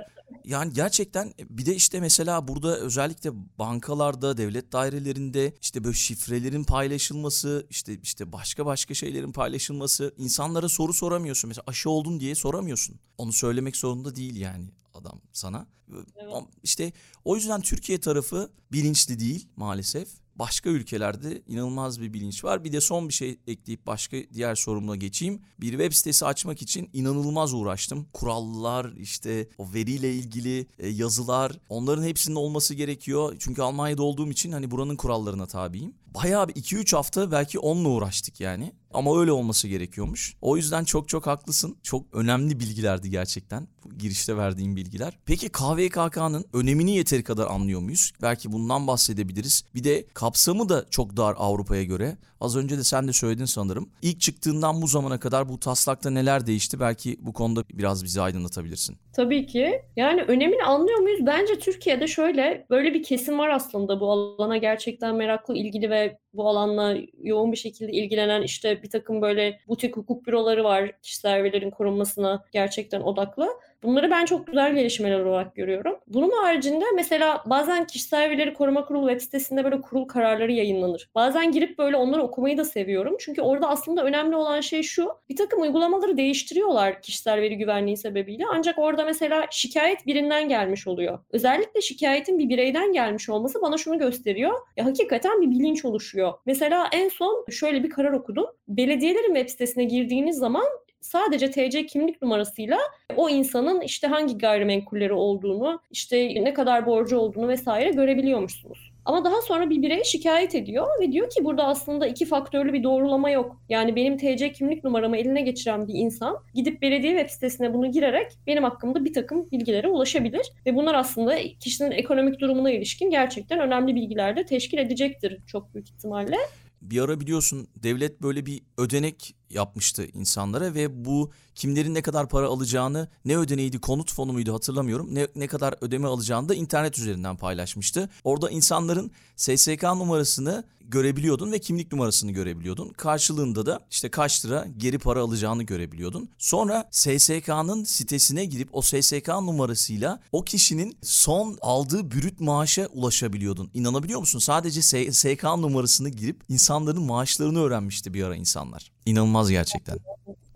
Yani 0.44 0.72
gerçekten 0.72 1.32
bir 1.50 1.66
de 1.66 1.74
işte 1.74 2.00
mesela 2.00 2.48
burada 2.48 2.78
özellikle 2.78 3.30
bankalarda, 3.58 4.36
devlet 4.36 4.72
dairelerinde 4.72 5.54
işte 5.60 5.84
böyle 5.84 5.96
şifrelerin 5.96 6.64
paylaşılması, 6.64 7.66
işte 7.70 7.98
işte 8.02 8.32
başka 8.32 8.66
başka 8.66 8.94
şeylerin 8.94 9.32
paylaşılması, 9.32 10.14
insanlara 10.18 10.68
soru 10.68 10.92
soramıyorsun. 10.92 11.48
Mesela 11.48 11.64
aşı 11.66 11.90
oldun 11.90 12.20
diye 12.20 12.34
soramıyorsun. 12.34 12.96
Onu 13.18 13.32
söylemek 13.32 13.76
zorunda 13.76 14.16
değil 14.16 14.36
yani 14.36 14.64
adam 14.94 15.20
sana. 15.32 15.66
Evet. 15.92 16.44
İşte 16.62 16.92
o 17.24 17.36
yüzden 17.36 17.60
Türkiye 17.60 18.00
tarafı 18.00 18.50
bilinçli 18.72 19.20
değil 19.20 19.48
maalesef. 19.56 20.08
Başka 20.36 20.70
ülkelerde 20.70 21.42
inanılmaz 21.46 22.00
bir 22.00 22.12
bilinç 22.12 22.44
var. 22.44 22.64
Bir 22.64 22.72
de 22.72 22.80
son 22.80 23.08
bir 23.08 23.14
şey 23.14 23.38
ekleyip 23.46 23.86
başka 23.86 24.16
diğer 24.34 24.54
sorumla 24.54 24.96
geçeyim. 24.96 25.42
Bir 25.60 25.70
web 25.70 25.92
sitesi 25.92 26.26
açmak 26.26 26.62
için 26.62 26.90
inanılmaz 26.92 27.54
uğraştım. 27.54 28.06
Kurallar, 28.12 28.92
işte 28.92 29.48
o 29.58 29.72
veriyle 29.72 30.14
ilgili 30.14 30.66
e, 30.78 30.88
yazılar, 30.88 31.60
onların 31.68 32.02
hepsinin 32.02 32.36
olması 32.36 32.74
gerekiyor. 32.74 33.36
Çünkü 33.38 33.62
Almanya'da 33.62 34.02
olduğum 34.02 34.30
için 34.30 34.52
hani 34.52 34.70
buranın 34.70 34.96
kurallarına 34.96 35.46
tabiyim. 35.46 35.94
Bayağı 36.14 36.48
bir 36.48 36.54
2-3 36.54 36.96
hafta 36.96 37.32
belki 37.32 37.58
onunla 37.58 37.88
uğraştık 37.88 38.40
yani. 38.40 38.72
Ama 38.94 39.20
öyle 39.20 39.32
olması 39.32 39.68
gerekiyormuş. 39.68 40.36
O 40.40 40.56
yüzden 40.56 40.84
çok 40.84 41.08
çok 41.08 41.26
haklısın. 41.26 41.76
Çok 41.82 42.14
önemli 42.14 42.60
bilgilerdi 42.60 43.10
gerçekten. 43.10 43.68
Bu 43.84 43.98
girişte 43.98 44.36
verdiğim 44.36 44.76
bilgiler. 44.76 45.18
Peki 45.26 45.48
KVKK'nın 45.48 46.44
önemini 46.52 46.96
yeteri 46.96 47.22
kadar 47.22 47.46
anlıyor 47.46 47.80
muyuz? 47.80 48.12
Belki 48.22 48.52
bundan 48.52 48.86
bahsedebiliriz. 48.86 49.64
Bir 49.74 49.84
de 49.84 50.06
kapsamı 50.14 50.68
da 50.68 50.84
çok 50.90 51.16
dar 51.16 51.34
Avrupa'ya 51.38 51.84
göre. 51.84 52.16
Az 52.40 52.56
önce 52.56 52.78
de 52.78 52.84
sen 52.84 53.08
de 53.08 53.12
söyledin 53.12 53.44
sanırım. 53.44 53.90
İlk 54.02 54.20
çıktığından 54.20 54.82
bu 54.82 54.86
zamana 54.86 55.20
kadar 55.20 55.48
bu 55.48 55.60
taslakta 55.60 56.10
neler 56.10 56.46
değişti? 56.46 56.80
Belki 56.80 57.16
bu 57.20 57.32
konuda 57.32 57.64
biraz 57.74 58.04
bizi 58.04 58.20
aydınlatabilirsin. 58.20 58.96
Tabii 59.12 59.46
ki. 59.46 59.82
Yani 59.96 60.22
önemini 60.22 60.62
anlıyor 60.62 60.98
muyuz? 60.98 61.26
Bence 61.26 61.58
Türkiye'de 61.58 62.06
şöyle 62.06 62.66
böyle 62.70 62.94
bir 62.94 63.02
kesim 63.02 63.38
var 63.38 63.48
aslında 63.48 64.00
bu 64.00 64.12
alana 64.12 64.56
gerçekten 64.56 65.16
meraklı, 65.16 65.56
ilgili 65.56 65.90
ve 65.90 65.99
bu 66.32 66.48
alanla 66.48 66.96
yoğun 67.22 67.52
bir 67.52 67.56
şekilde 67.56 67.92
ilgilenen 67.92 68.42
işte 68.42 68.82
bir 68.82 68.90
takım 68.90 69.22
böyle 69.22 69.60
butik 69.68 69.96
hukuk 69.96 70.26
büroları 70.26 70.64
var 70.64 70.92
kişisel 71.02 71.42
verilerin 71.42 71.70
korunmasına 71.70 72.44
gerçekten 72.52 73.00
odaklı. 73.00 73.48
Bunları 73.82 74.10
ben 74.10 74.24
çok 74.24 74.46
güzel 74.46 74.74
gelişmeler 74.74 75.20
olarak 75.20 75.54
görüyorum. 75.54 75.98
Bunun 76.06 76.30
haricinde 76.30 76.84
mesela 76.94 77.42
bazen 77.46 77.86
kişisel 77.86 78.30
verileri 78.30 78.54
koruma 78.54 78.84
kurulu 78.84 79.08
web 79.08 79.20
sitesinde 79.20 79.64
böyle 79.64 79.80
kurul 79.80 80.04
kararları 80.04 80.52
yayınlanır. 80.52 81.10
Bazen 81.14 81.52
girip 81.52 81.78
böyle 81.78 81.96
onları 81.96 82.22
okumayı 82.22 82.58
da 82.58 82.64
seviyorum. 82.64 83.16
Çünkü 83.20 83.42
orada 83.42 83.68
aslında 83.68 84.04
önemli 84.04 84.36
olan 84.36 84.60
şey 84.60 84.82
şu. 84.82 85.08
Bir 85.28 85.36
takım 85.36 85.62
uygulamaları 85.62 86.16
değiştiriyorlar 86.16 87.02
kişisel 87.02 87.40
veri 87.40 87.56
güvenliği 87.56 87.96
sebebiyle. 87.96 88.44
Ancak 88.52 88.78
orada 88.78 89.04
mesela 89.04 89.46
şikayet 89.50 90.06
birinden 90.06 90.48
gelmiş 90.48 90.86
oluyor. 90.86 91.18
Özellikle 91.30 91.80
şikayetin 91.80 92.38
bir 92.38 92.48
bireyden 92.48 92.92
gelmiş 92.92 93.28
olması 93.28 93.62
bana 93.62 93.78
şunu 93.78 93.98
gösteriyor. 93.98 94.54
Ya 94.76 94.84
hakikaten 94.84 95.40
bir 95.40 95.50
bilinç 95.50 95.84
oluşuyor. 95.84 96.32
Mesela 96.46 96.88
en 96.92 97.08
son 97.08 97.44
şöyle 97.50 97.82
bir 97.84 97.90
karar 97.90 98.12
okudum. 98.12 98.46
Belediyelerin 98.68 99.34
web 99.34 99.48
sitesine 99.48 99.84
girdiğiniz 99.84 100.36
zaman 100.36 100.64
sadece 101.00 101.50
TC 101.50 101.86
kimlik 101.86 102.22
numarasıyla 102.22 102.78
o 103.16 103.28
insanın 103.28 103.80
işte 103.80 104.06
hangi 104.06 104.38
gayrimenkulleri 104.38 105.12
olduğunu, 105.12 105.80
işte 105.90 106.44
ne 106.44 106.54
kadar 106.54 106.86
borcu 106.86 107.18
olduğunu 107.18 107.48
vesaire 107.48 107.90
görebiliyormuşsunuz. 107.90 108.90
Ama 109.04 109.24
daha 109.24 109.42
sonra 109.42 109.70
bir 109.70 109.82
birey 109.82 110.04
şikayet 110.04 110.54
ediyor 110.54 110.86
ve 111.00 111.12
diyor 111.12 111.30
ki 111.30 111.44
burada 111.44 111.64
aslında 111.64 112.06
iki 112.06 112.26
faktörlü 112.26 112.72
bir 112.72 112.82
doğrulama 112.82 113.30
yok. 113.30 113.62
Yani 113.68 113.96
benim 113.96 114.16
TC 114.16 114.52
kimlik 114.52 114.84
numaramı 114.84 115.16
eline 115.16 115.40
geçiren 115.40 115.88
bir 115.88 115.94
insan 115.94 116.36
gidip 116.54 116.82
belediye 116.82 117.12
web 117.12 117.30
sitesine 117.30 117.74
bunu 117.74 117.92
girerek 117.92 118.32
benim 118.46 118.64
hakkımda 118.64 119.04
bir 119.04 119.12
takım 119.12 119.50
bilgilere 119.50 119.88
ulaşabilir. 119.88 120.52
Ve 120.66 120.74
bunlar 120.74 120.94
aslında 120.94 121.38
kişinin 121.60 121.90
ekonomik 121.90 122.40
durumuna 122.40 122.70
ilişkin 122.70 123.10
gerçekten 123.10 123.58
önemli 123.60 123.94
bilgiler 123.94 124.36
de 124.36 124.44
teşkil 124.44 124.78
edecektir 124.78 125.38
çok 125.46 125.74
büyük 125.74 125.90
ihtimalle. 125.90 126.36
Bir 126.82 127.00
ara 127.00 127.20
biliyorsun 127.20 127.68
devlet 127.76 128.22
böyle 128.22 128.46
bir 128.46 128.60
ödenek 128.78 129.34
yapmıştı 129.50 130.06
insanlara 130.14 130.74
ve 130.74 131.04
bu 131.04 131.30
kimlerin 131.54 131.94
ne 131.94 132.02
kadar 132.02 132.28
para 132.28 132.46
alacağını 132.46 133.08
ne 133.24 133.36
ödeneğiydi 133.36 133.80
konut 133.80 134.12
fonu 134.12 134.32
muydu 134.32 134.54
hatırlamıyorum 134.54 135.14
ne, 135.14 135.28
ne 135.36 135.46
kadar 135.46 135.74
ödeme 135.80 136.08
alacağını 136.08 136.48
da 136.48 136.54
internet 136.54 136.98
üzerinden 136.98 137.36
paylaşmıştı. 137.36 138.08
Orada 138.24 138.50
insanların 138.50 139.10
SSK 139.36 139.82
numarasını 139.82 140.64
görebiliyordun 140.90 141.52
ve 141.52 141.58
kimlik 141.58 141.92
numarasını 141.92 142.30
görebiliyordun. 142.32 142.88
Karşılığında 142.88 143.66
da 143.66 143.80
işte 143.90 144.10
kaç 144.10 144.44
lira 144.44 144.66
geri 144.76 144.98
para 144.98 145.20
alacağını 145.20 145.62
görebiliyordun. 145.62 146.28
Sonra 146.38 146.88
SSK'nın 146.90 147.84
sitesine 147.84 148.44
girip 148.44 148.68
o 148.72 148.82
SSK 148.82 149.28
numarasıyla 149.28 150.20
o 150.32 150.44
kişinin 150.44 150.96
son 151.02 151.58
aldığı 151.60 152.10
brüt 152.10 152.40
maaşa 152.40 152.86
ulaşabiliyordun. 152.86 153.70
İnanabiliyor 153.74 154.20
musun? 154.20 154.38
Sadece 154.38 154.82
SSK 154.82 155.44
numarasını 155.44 156.08
girip 156.08 156.40
insanların 156.48 157.02
maaşlarını 157.02 157.62
öğrenmişti 157.62 158.14
bir 158.14 158.24
ara 158.24 158.36
insanlar. 158.36 158.92
İnanılmaz 159.06 159.50
gerçekten. 159.50 159.96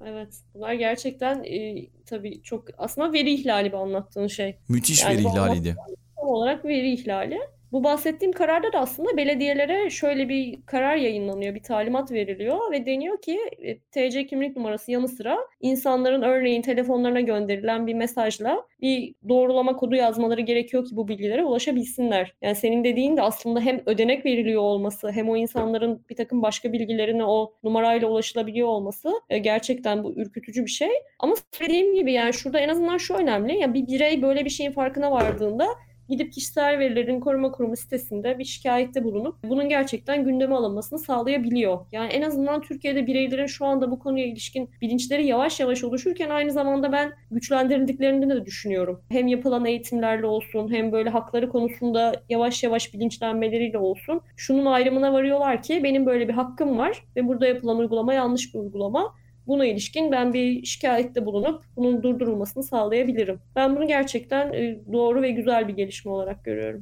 Evet. 0.06 0.28
Bunlar 0.54 0.72
gerçekten 0.72 1.44
e, 1.44 1.86
tabii 2.06 2.42
çok 2.42 2.64
aslında 2.78 3.12
veri 3.12 3.34
ihlali 3.34 3.72
bu 3.72 3.76
anlattığın 3.76 4.26
şey. 4.26 4.56
Müthiş 4.68 5.02
yani 5.02 5.12
veri 5.12 5.22
ihlaliydi. 5.22 5.76
Tam 6.16 6.28
olarak 6.28 6.64
veri 6.64 6.92
ihlali. 6.92 7.38
Bu 7.74 7.84
bahsettiğim 7.84 8.32
kararda 8.32 8.72
da 8.72 8.78
aslında 8.78 9.16
belediyelere 9.16 9.90
şöyle 9.90 10.28
bir 10.28 10.58
karar 10.66 10.96
yayınlanıyor, 10.96 11.54
bir 11.54 11.62
talimat 11.62 12.12
veriliyor 12.12 12.72
ve 12.72 12.86
deniyor 12.86 13.20
ki 13.22 13.40
e, 13.62 13.78
TC 13.78 14.26
kimlik 14.26 14.56
numarası 14.56 14.92
yanı 14.92 15.08
sıra 15.08 15.38
insanların 15.60 16.22
örneğin 16.22 16.62
telefonlarına 16.62 17.20
gönderilen 17.20 17.86
bir 17.86 17.94
mesajla 17.94 18.66
bir 18.80 19.14
doğrulama 19.28 19.76
kodu 19.76 19.94
yazmaları 19.94 20.40
gerekiyor 20.40 20.84
ki 20.84 20.96
bu 20.96 21.08
bilgilere 21.08 21.44
ulaşabilsinler. 21.44 22.34
Yani 22.42 22.54
senin 22.54 22.84
dediğin 22.84 23.16
de 23.16 23.22
aslında 23.22 23.60
hem 23.60 23.80
ödenek 23.86 24.26
veriliyor 24.26 24.62
olması 24.62 25.10
hem 25.10 25.28
o 25.28 25.36
insanların 25.36 26.04
bir 26.10 26.16
takım 26.16 26.42
başka 26.42 26.72
bilgilerine 26.72 27.24
o 27.24 27.54
numarayla 27.64 28.08
ulaşılabiliyor 28.08 28.68
olması 28.68 29.12
e, 29.30 29.38
gerçekten 29.38 30.04
bu 30.04 30.14
ürkütücü 30.16 30.64
bir 30.64 30.70
şey. 30.70 30.90
Ama 31.18 31.34
dediğim 31.60 31.94
gibi 31.94 32.12
yani 32.12 32.32
şurada 32.32 32.58
en 32.58 32.68
azından 32.68 32.98
şu 32.98 33.14
önemli. 33.14 33.58
Yani 33.58 33.74
bir 33.74 33.86
birey 33.86 34.22
böyle 34.22 34.44
bir 34.44 34.50
şeyin 34.50 34.72
farkına 34.72 35.10
vardığında 35.10 35.66
gidip 36.14 36.32
kişisel 36.32 36.78
verilerin 36.78 37.20
koruma 37.20 37.50
kurumu 37.50 37.76
sitesinde 37.76 38.38
bir 38.38 38.44
şikayette 38.44 39.04
bulunup 39.04 39.36
bunun 39.44 39.68
gerçekten 39.68 40.24
gündeme 40.24 40.54
alınmasını 40.54 40.98
sağlayabiliyor. 40.98 41.78
Yani 41.92 42.12
en 42.12 42.22
azından 42.22 42.60
Türkiye'de 42.60 43.06
bireylerin 43.06 43.46
şu 43.46 43.66
anda 43.66 43.90
bu 43.90 43.98
konuya 43.98 44.26
ilişkin 44.26 44.70
bilinçleri 44.80 45.26
yavaş 45.26 45.60
yavaş 45.60 45.84
oluşurken 45.84 46.30
aynı 46.30 46.50
zamanda 46.50 46.92
ben 46.92 47.12
güçlendirildiklerini 47.30 48.30
de 48.30 48.46
düşünüyorum. 48.46 49.00
Hem 49.08 49.26
yapılan 49.26 49.64
eğitimlerle 49.64 50.26
olsun 50.26 50.72
hem 50.72 50.92
böyle 50.92 51.10
hakları 51.10 51.48
konusunda 51.48 52.12
yavaş 52.28 52.62
yavaş 52.62 52.94
bilinçlenmeleriyle 52.94 53.78
olsun. 53.78 54.20
Şunun 54.36 54.66
ayrımına 54.66 55.12
varıyorlar 55.12 55.62
ki 55.62 55.80
benim 55.84 56.06
böyle 56.06 56.28
bir 56.28 56.34
hakkım 56.34 56.78
var 56.78 57.04
ve 57.16 57.28
burada 57.28 57.46
yapılan 57.46 57.78
uygulama 57.78 58.14
yanlış 58.14 58.54
bir 58.54 58.58
uygulama 58.58 59.14
Buna 59.46 59.66
ilişkin 59.66 60.12
ben 60.12 60.32
bir 60.32 60.64
şikayette 60.64 61.26
bulunup 61.26 61.64
bunun 61.76 62.02
durdurulmasını 62.02 62.62
sağlayabilirim. 62.62 63.40
Ben 63.56 63.76
bunu 63.76 63.86
gerçekten 63.86 64.52
e, 64.52 64.78
doğru 64.92 65.22
ve 65.22 65.30
güzel 65.30 65.68
bir 65.68 65.76
gelişme 65.76 66.10
olarak 66.10 66.44
görüyorum. 66.44 66.80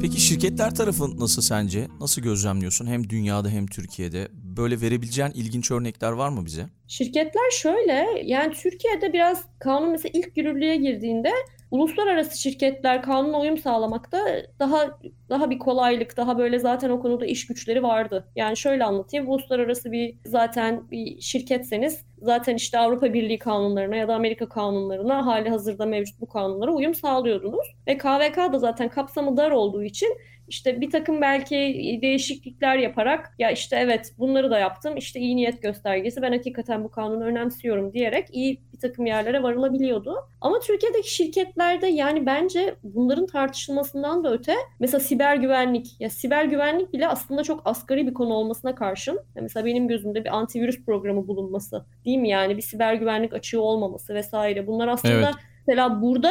Peki 0.00 0.20
şirketler 0.20 0.74
tarafı 0.74 1.20
nasıl 1.20 1.42
sence? 1.42 1.88
Nasıl 2.00 2.22
gözlemliyorsun 2.22 2.86
hem 2.86 3.10
dünyada 3.10 3.48
hem 3.48 3.66
Türkiye'de? 3.66 4.28
Böyle 4.56 4.80
verebileceğin 4.80 5.30
ilginç 5.34 5.70
örnekler 5.70 6.12
var 6.12 6.28
mı 6.28 6.44
bize? 6.44 6.62
Şirketler 6.88 7.50
şöyle, 7.50 8.06
yani 8.24 8.52
Türkiye'de 8.52 9.12
biraz 9.12 9.44
kanun 9.58 9.90
mesela 9.90 10.10
ilk 10.14 10.36
yürürlüğe 10.36 10.76
girdiğinde 10.76 11.30
uluslararası 11.70 12.40
şirketler 12.40 13.02
kanuna 13.02 13.40
uyum 13.40 13.58
sağlamakta 13.58 14.18
daha 14.58 14.98
daha 15.28 15.50
bir 15.50 15.58
kolaylık, 15.58 16.16
daha 16.16 16.38
böyle 16.38 16.58
zaten 16.58 16.90
o 16.90 17.00
konuda 17.00 17.26
iş 17.26 17.46
güçleri 17.46 17.82
vardı. 17.82 18.28
Yani 18.36 18.56
şöyle 18.56 18.84
anlatayım, 18.84 19.28
uluslararası 19.28 19.92
bir 19.92 20.18
zaten 20.26 20.90
bir 20.90 21.20
şirketseniz 21.20 22.04
zaten 22.22 22.54
işte 22.54 22.78
Avrupa 22.78 23.14
Birliği 23.14 23.38
kanunlarına 23.38 23.96
ya 23.96 24.08
da 24.08 24.14
Amerika 24.14 24.48
kanunlarına 24.48 25.26
hali 25.26 25.48
hazırda 25.48 25.86
mevcut 25.86 26.20
bu 26.20 26.28
kanunlara 26.28 26.72
uyum 26.72 26.94
sağlıyordunuz. 26.94 27.76
Ve 27.86 27.98
KVK 27.98 28.36
da 28.36 28.58
zaten 28.58 28.88
kapsamı 28.88 29.36
dar 29.36 29.50
olduğu 29.50 29.82
için 29.82 30.18
işte 30.48 30.80
bir 30.80 30.90
takım 30.90 31.20
belki 31.20 31.56
değişiklikler 32.02 32.76
yaparak 32.76 33.34
ya 33.38 33.50
işte 33.50 33.76
evet 33.76 34.12
bunları 34.18 34.50
da 34.50 34.58
yaptım 34.58 34.96
işte 34.96 35.20
iyi 35.20 35.36
niyet 35.36 35.62
göstergesi 35.62 36.22
ben 36.22 36.32
hakikaten 36.32 36.84
bu 36.84 36.90
kanunu 36.90 37.24
önemsiyorum 37.24 37.92
diyerek 37.92 38.28
iyi 38.32 38.60
bir 38.72 38.78
takım 38.78 39.06
yerlere 39.06 39.42
varılabiliyordu. 39.42 40.16
Ama 40.40 40.60
Türkiye'deki 40.60 41.14
şirketlerde 41.14 41.86
yani 41.86 42.26
bence 42.26 42.74
bunların 42.82 43.26
tartışılmasından 43.26 44.24
da 44.24 44.32
öte 44.32 44.54
mesela 44.80 45.00
siber 45.00 45.36
güvenlik 45.36 46.00
ya 46.00 46.10
siber 46.10 46.44
güvenlik 46.44 46.92
bile 46.92 47.08
aslında 47.08 47.42
çok 47.42 47.62
asgari 47.64 48.06
bir 48.06 48.14
konu 48.14 48.34
olmasına 48.34 48.74
karşın 48.74 49.20
mesela 49.40 49.66
benim 49.66 49.88
gözümde 49.88 50.24
bir 50.24 50.36
antivirüs 50.36 50.84
programı 50.84 51.28
bulunması 51.28 51.84
değil 52.04 52.18
mi 52.18 52.28
yani 52.28 52.56
bir 52.56 52.62
siber 52.62 52.94
güvenlik 52.94 53.32
açığı 53.32 53.60
olmaması 53.60 54.14
vesaire 54.14 54.66
bunlar 54.66 54.88
aslında 54.88 55.14
evet. 55.14 55.34
mesela 55.66 56.02
burada 56.02 56.30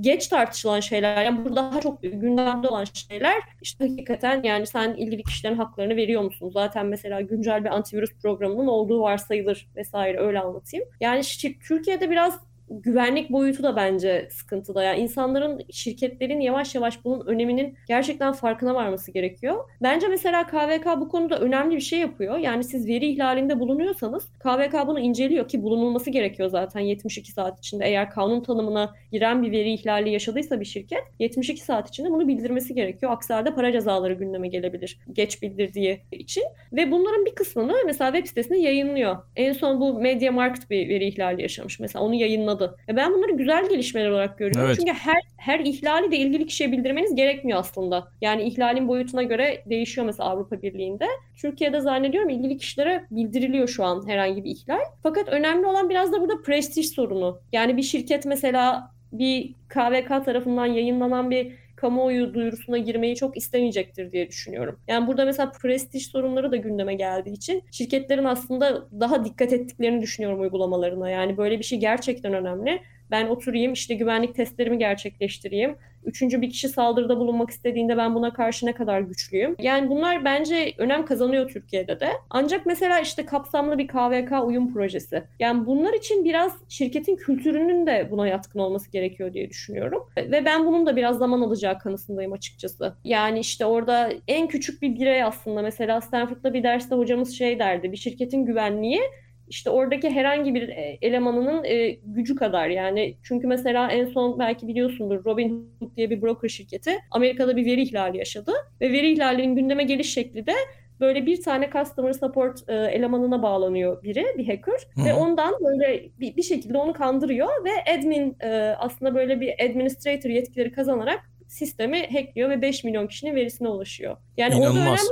geç 0.00 0.28
tartışılan 0.28 0.80
şeyler 0.80 1.24
yani 1.24 1.44
burada 1.44 1.56
daha 1.56 1.80
çok 1.80 2.02
gündemde 2.02 2.68
olan 2.68 2.84
şeyler 2.84 3.42
işte 3.62 3.88
hakikaten 3.88 4.42
yani 4.42 4.66
sen 4.66 4.94
ilgili 4.94 5.22
kişilerin 5.22 5.56
haklarını 5.56 5.96
veriyor 5.96 6.22
musun? 6.22 6.50
Zaten 6.54 6.86
mesela 6.86 7.20
güncel 7.20 7.64
bir 7.64 7.74
antivirüs 7.74 8.10
programının 8.22 8.66
olduğu 8.66 9.00
varsayılır 9.00 9.68
vesaire 9.76 10.20
öyle 10.20 10.40
anlatayım. 10.40 10.88
Yani 11.00 11.22
Türkiye'de 11.68 12.10
biraz 12.10 12.40
güvenlik 12.70 13.30
boyutu 13.30 13.62
da 13.62 13.76
bence 13.76 14.28
sıkıntıda. 14.30 14.82
Yani 14.82 15.00
insanların, 15.00 15.60
şirketlerin 15.70 16.40
yavaş 16.40 16.74
yavaş 16.74 17.04
bunun 17.04 17.26
öneminin 17.26 17.78
gerçekten 17.88 18.32
farkına 18.32 18.74
varması 18.74 19.12
gerekiyor. 19.12 19.70
Bence 19.82 20.08
mesela 20.08 20.46
KVK 20.46 20.86
bu 21.00 21.08
konuda 21.08 21.38
önemli 21.38 21.76
bir 21.76 21.80
şey 21.80 21.98
yapıyor. 21.98 22.38
Yani 22.38 22.64
siz 22.64 22.88
veri 22.88 23.06
ihlalinde 23.06 23.60
bulunuyorsanız 23.60 24.28
KVK 24.38 24.86
bunu 24.86 25.00
inceliyor 25.00 25.48
ki 25.48 25.62
bulunulması 25.62 26.10
gerekiyor 26.10 26.48
zaten 26.48 26.80
72 26.80 27.32
saat 27.32 27.58
içinde. 27.58 27.84
Eğer 27.84 28.10
kanun 28.10 28.40
tanımına 28.40 28.94
giren 29.12 29.42
bir 29.42 29.52
veri 29.52 29.72
ihlali 29.72 30.10
yaşadıysa 30.10 30.60
bir 30.60 30.64
şirket 30.64 31.02
72 31.18 31.60
saat 31.60 31.88
içinde 31.88 32.10
bunu 32.10 32.28
bildirmesi 32.28 32.74
gerekiyor. 32.74 33.12
Aksi 33.12 33.32
halde 33.32 33.54
para 33.54 33.72
cezaları 33.72 34.12
gündeme 34.12 34.48
gelebilir 34.48 34.98
geç 35.12 35.42
bildirdiği 35.42 36.00
için. 36.12 36.44
Ve 36.72 36.90
bunların 36.90 37.24
bir 37.24 37.34
kısmını 37.34 37.74
mesela 37.86 38.12
web 38.12 38.28
sitesinde 38.28 38.58
yayınlıyor. 38.58 39.16
En 39.36 39.52
son 39.52 39.80
bu 39.80 39.94
Media 39.94 40.32
Market 40.32 40.70
bir 40.70 40.88
veri 40.88 41.06
ihlali 41.06 41.42
yaşamış. 41.42 41.80
Mesela 41.80 42.04
onu 42.04 42.14
yayınladı. 42.14 42.55
E 42.64 42.96
ben 42.96 43.14
bunları 43.14 43.32
güzel 43.32 43.68
gelişmeler 43.68 44.10
olarak 44.10 44.38
görüyorum. 44.38 44.66
Evet. 44.66 44.76
Çünkü 44.76 44.92
her 44.92 45.20
her 45.36 45.60
ihlali 45.60 46.10
de 46.10 46.16
ilgili 46.16 46.46
kişiye 46.46 46.72
bildirmeniz 46.72 47.14
gerekmiyor 47.14 47.58
aslında. 47.58 48.08
Yani 48.20 48.42
ihlalin 48.42 48.88
boyutuna 48.88 49.22
göre 49.22 49.62
değişiyor 49.66 50.06
mesela 50.06 50.28
Avrupa 50.28 50.62
Birliği'nde. 50.62 51.06
Türkiye'de 51.36 51.80
zannediyorum 51.80 52.30
ilgili 52.30 52.58
kişilere 52.58 53.04
bildiriliyor 53.10 53.68
şu 53.68 53.84
an 53.84 54.08
herhangi 54.08 54.44
bir 54.44 54.50
ihlal. 54.50 54.80
Fakat 55.02 55.28
önemli 55.28 55.66
olan 55.66 55.90
biraz 55.90 56.12
da 56.12 56.20
burada 56.20 56.42
prestij 56.42 56.86
sorunu. 56.86 57.38
Yani 57.52 57.76
bir 57.76 57.82
şirket 57.82 58.26
mesela 58.26 58.90
bir 59.12 59.54
KVK 59.68 60.08
tarafından 60.24 60.66
yayınlanan 60.66 61.30
bir 61.30 61.52
kamuoyu 61.76 62.34
duyurusuna 62.34 62.78
girmeyi 62.78 63.16
çok 63.16 63.36
istemeyecektir 63.36 64.12
diye 64.12 64.28
düşünüyorum. 64.28 64.80
Yani 64.88 65.06
burada 65.06 65.24
mesela 65.24 65.50
prestij 65.52 66.10
sorunları 66.10 66.52
da 66.52 66.56
gündeme 66.56 66.94
geldiği 66.94 67.32
için 67.32 67.62
şirketlerin 67.70 68.24
aslında 68.24 68.88
daha 69.00 69.24
dikkat 69.24 69.52
ettiklerini 69.52 70.02
düşünüyorum 70.02 70.40
uygulamalarına. 70.40 71.10
Yani 71.10 71.36
böyle 71.36 71.58
bir 71.58 71.64
şey 71.64 71.78
gerçekten 71.78 72.34
önemli. 72.34 72.82
Ben 73.10 73.26
oturayım 73.26 73.72
işte 73.72 73.94
güvenlik 73.94 74.34
testlerimi 74.34 74.78
gerçekleştireyim. 74.78 75.76
Üçüncü 76.04 76.42
bir 76.42 76.50
kişi 76.50 76.68
saldırıda 76.68 77.18
bulunmak 77.18 77.50
istediğinde 77.50 77.96
ben 77.96 78.14
buna 78.14 78.32
karşı 78.32 78.66
ne 78.66 78.72
kadar 78.72 79.00
güçlüyüm? 79.00 79.56
Yani 79.58 79.88
bunlar 79.88 80.24
bence 80.24 80.74
önem 80.78 81.04
kazanıyor 81.04 81.50
Türkiye'de 81.50 82.00
de. 82.00 82.10
Ancak 82.30 82.66
mesela 82.66 83.00
işte 83.00 83.26
kapsamlı 83.26 83.78
bir 83.78 83.88
KVK 83.88 84.44
uyum 84.44 84.72
projesi. 84.72 85.24
Yani 85.38 85.66
bunlar 85.66 85.92
için 85.92 86.24
biraz 86.24 86.52
şirketin 86.68 87.16
kültürünün 87.16 87.86
de 87.86 88.08
buna 88.10 88.28
yatkın 88.28 88.58
olması 88.58 88.90
gerekiyor 88.90 89.32
diye 89.32 89.50
düşünüyorum. 89.50 90.08
Ve 90.16 90.44
ben 90.44 90.66
bunun 90.66 90.86
da 90.86 90.96
biraz 90.96 91.18
zaman 91.18 91.40
alacağı 91.40 91.78
kanısındayım 91.78 92.32
açıkçası. 92.32 92.94
Yani 93.04 93.38
işte 93.38 93.66
orada 93.66 94.12
en 94.28 94.48
küçük 94.48 94.82
bir 94.82 94.94
birey 95.00 95.22
aslında 95.22 95.62
mesela 95.62 96.00
Stanford'da 96.00 96.54
bir 96.54 96.62
derste 96.62 96.94
hocamız 96.94 97.38
şey 97.38 97.58
derdi. 97.58 97.92
Bir 97.92 97.96
şirketin 97.96 98.46
güvenliği 98.46 99.00
işte 99.48 99.70
oradaki 99.70 100.10
herhangi 100.10 100.54
bir 100.54 100.68
e, 100.68 100.98
elemanının 101.02 101.64
e, 101.64 101.90
gücü 101.90 102.36
kadar. 102.36 102.68
Yani 102.68 103.16
çünkü 103.22 103.46
mesela 103.46 103.90
en 103.90 104.06
son 104.06 104.38
belki 104.38 104.68
biliyorsundur 104.68 105.24
Robinhood 105.24 105.96
diye 105.96 106.10
bir 106.10 106.22
broker 106.22 106.48
şirketi 106.48 106.90
Amerika'da 107.10 107.56
bir 107.56 107.66
veri 107.66 107.82
ihlali 107.82 108.18
yaşadı 108.18 108.52
ve 108.80 108.92
veri 108.92 109.12
ihlalinin 109.12 109.56
gündeme 109.56 109.84
geliş 109.84 110.12
şekli 110.12 110.46
de 110.46 110.54
böyle 111.00 111.26
bir 111.26 111.42
tane 111.42 111.70
customer 111.70 112.12
support 112.12 112.68
e, 112.68 112.74
elemanına 112.74 113.42
bağlanıyor 113.42 114.02
biri, 114.02 114.26
bir 114.38 114.46
hacker 114.46 114.80
Hı. 114.94 115.04
ve 115.04 115.14
ondan 115.14 115.54
böyle 115.64 116.04
bir, 116.20 116.36
bir 116.36 116.42
şekilde 116.42 116.78
onu 116.78 116.92
kandırıyor 116.92 117.48
ve 117.64 117.98
admin 117.98 118.36
e, 118.40 118.74
aslında 118.78 119.14
böyle 119.14 119.40
bir 119.40 119.64
administrator 119.64 120.30
yetkileri 120.30 120.72
kazanarak 120.72 121.20
sistemi 121.48 122.06
hackliyor 122.12 122.50
ve 122.50 122.62
5 122.62 122.84
milyon 122.84 123.06
kişinin 123.06 123.34
verisine 123.34 123.68
ulaşıyor. 123.68 124.16
Yani 124.36 124.54
orada 124.54 124.70
önemli 124.70 124.80
İnanılmaz. 124.80 125.08